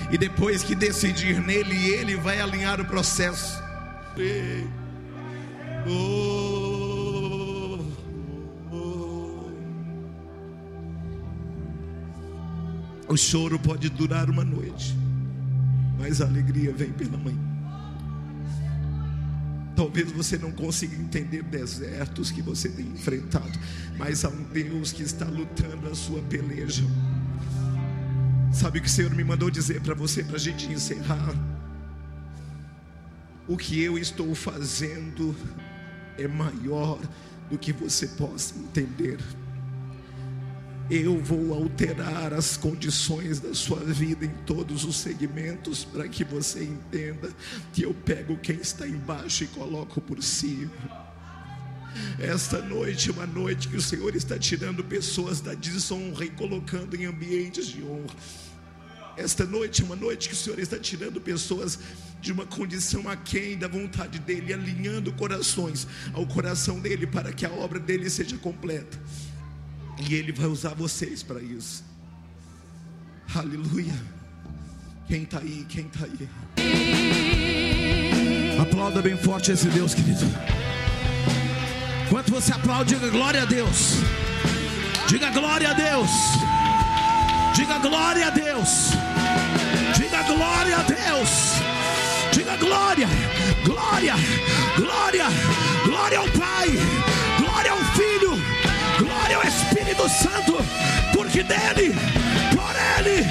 [0.09, 3.61] E depois que decidir nele, ele vai alinhar o processo.
[5.85, 6.46] Oh,
[13.07, 14.93] O choro pode durar uma noite,
[15.97, 17.47] mas a alegria vem pela manhã.
[19.77, 23.57] Talvez você não consiga entender desertos que você tem enfrentado,
[23.97, 26.83] mas há um Deus que está lutando a sua peleja.
[28.51, 31.33] Sabe o que o Senhor me mandou dizer para você, para a gente encerrar?
[33.47, 35.33] O que eu estou fazendo
[36.17, 36.99] é maior
[37.49, 39.19] do que você possa entender.
[40.89, 46.63] Eu vou alterar as condições da sua vida em todos os segmentos para que você
[46.63, 47.29] entenda
[47.73, 50.71] que eu pego quem está embaixo e coloco por cima.
[52.17, 56.95] Esta noite é uma noite que o Senhor está tirando pessoas da desonra e colocando
[56.95, 58.15] em ambientes de honra.
[59.17, 61.79] Esta noite é uma noite que o Senhor está tirando pessoas
[62.21, 67.51] de uma condição aquém da vontade dEle, alinhando corações ao coração dEle para que a
[67.51, 68.97] obra dEle seja completa.
[69.99, 71.83] E Ele vai usar vocês para isso.
[73.35, 73.93] Aleluia.
[75.07, 75.65] Quem está aí?
[75.69, 76.29] Quem está aí?
[78.59, 80.25] Aplauda bem forte esse Deus, querido.
[82.05, 83.95] Enquanto você aplaude, diga glória a Deus.
[85.07, 86.09] Diga glória a Deus.
[87.55, 88.91] Diga glória a Deus.
[89.97, 91.57] Diga glória a Deus.
[92.37, 93.07] Diga glória,
[93.65, 94.13] glória,
[94.75, 95.25] glória,
[95.85, 96.69] glória ao Pai,
[99.27, 100.57] glória ao Espírito Santo,
[101.13, 101.93] porque dele,
[102.55, 103.25] por ele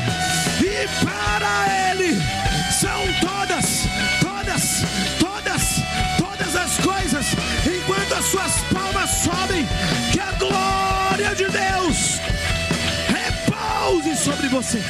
[0.60, 2.20] e para ele
[2.70, 3.85] são todas,
[4.20, 4.82] todas,
[5.18, 5.62] todas,
[6.18, 7.27] todas as coisas.
[7.64, 9.66] Enquanto as suas palmas sobem,
[10.12, 12.20] que a glória de Deus
[13.09, 14.82] repouse sobre você.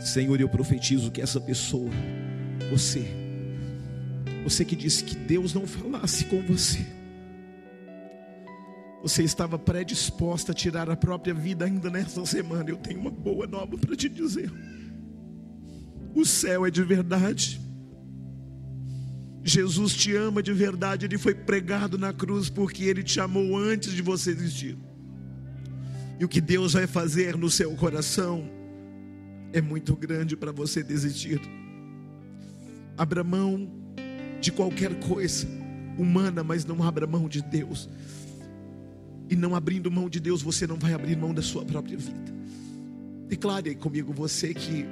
[0.00, 1.90] Senhor, eu profetizo que essa pessoa,
[2.70, 3.06] você,
[4.44, 6.99] você que disse que Deus não falasse com você,
[9.02, 12.68] você estava predisposta a tirar a própria vida ainda nessa semana.
[12.68, 14.52] Eu tenho uma boa nova para te dizer.
[16.14, 17.60] O céu é de verdade.
[19.42, 21.06] Jesus te ama de verdade.
[21.06, 24.76] Ele foi pregado na cruz porque ele te amou antes de você existir.
[26.18, 28.46] E o que Deus vai fazer no seu coração
[29.52, 31.40] é muito grande para você desistir.
[32.98, 33.70] Abra mão
[34.40, 35.48] de qualquer coisa
[35.98, 37.88] humana, mas não abra mão de Deus.
[39.30, 42.34] E não abrindo mão de Deus, você não vai abrir mão da sua própria vida.
[43.28, 44.84] Declare aí comigo, você que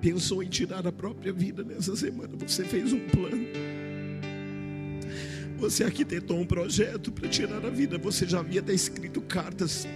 [0.00, 3.46] pensou em tirar a própria vida nessa semana, você fez um plano.
[5.58, 9.86] Você arquitetou um projeto para tirar a vida, você já havia até escrito cartas.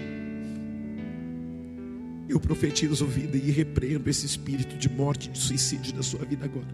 [2.28, 6.68] Eu profetizo vida e repreendo esse espírito de morte, de suicídio da sua vida agora.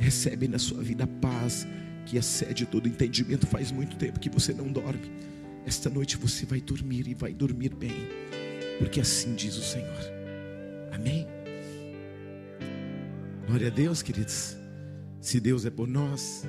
[0.00, 1.64] Recebe na sua vida a paz
[2.10, 3.46] que excede todo entendimento.
[3.46, 5.12] Faz muito tempo que você não dorme.
[5.64, 8.08] Esta noite você vai dormir e vai dormir bem,
[8.78, 10.10] porque assim diz o Senhor.
[10.90, 11.24] Amém.
[13.46, 14.56] Glória a Deus, queridos.
[15.20, 16.44] Se Deus é por nós,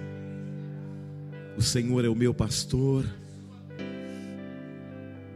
[1.56, 3.06] o Senhor é o meu pastor,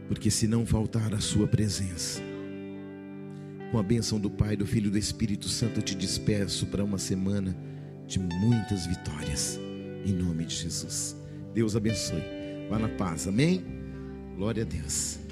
[0.08, 2.20] porque se não faltar a Sua presença,
[3.70, 6.82] com a bênção do Pai, do Filho e do Espírito Santo, eu te despeço para
[6.82, 7.56] uma semana
[8.08, 9.60] de muitas vitórias,
[10.04, 11.16] em nome de Jesus.
[11.54, 12.22] Deus abençoe.
[12.68, 13.64] Vá na paz, amém?
[14.36, 15.25] Glória a Deus.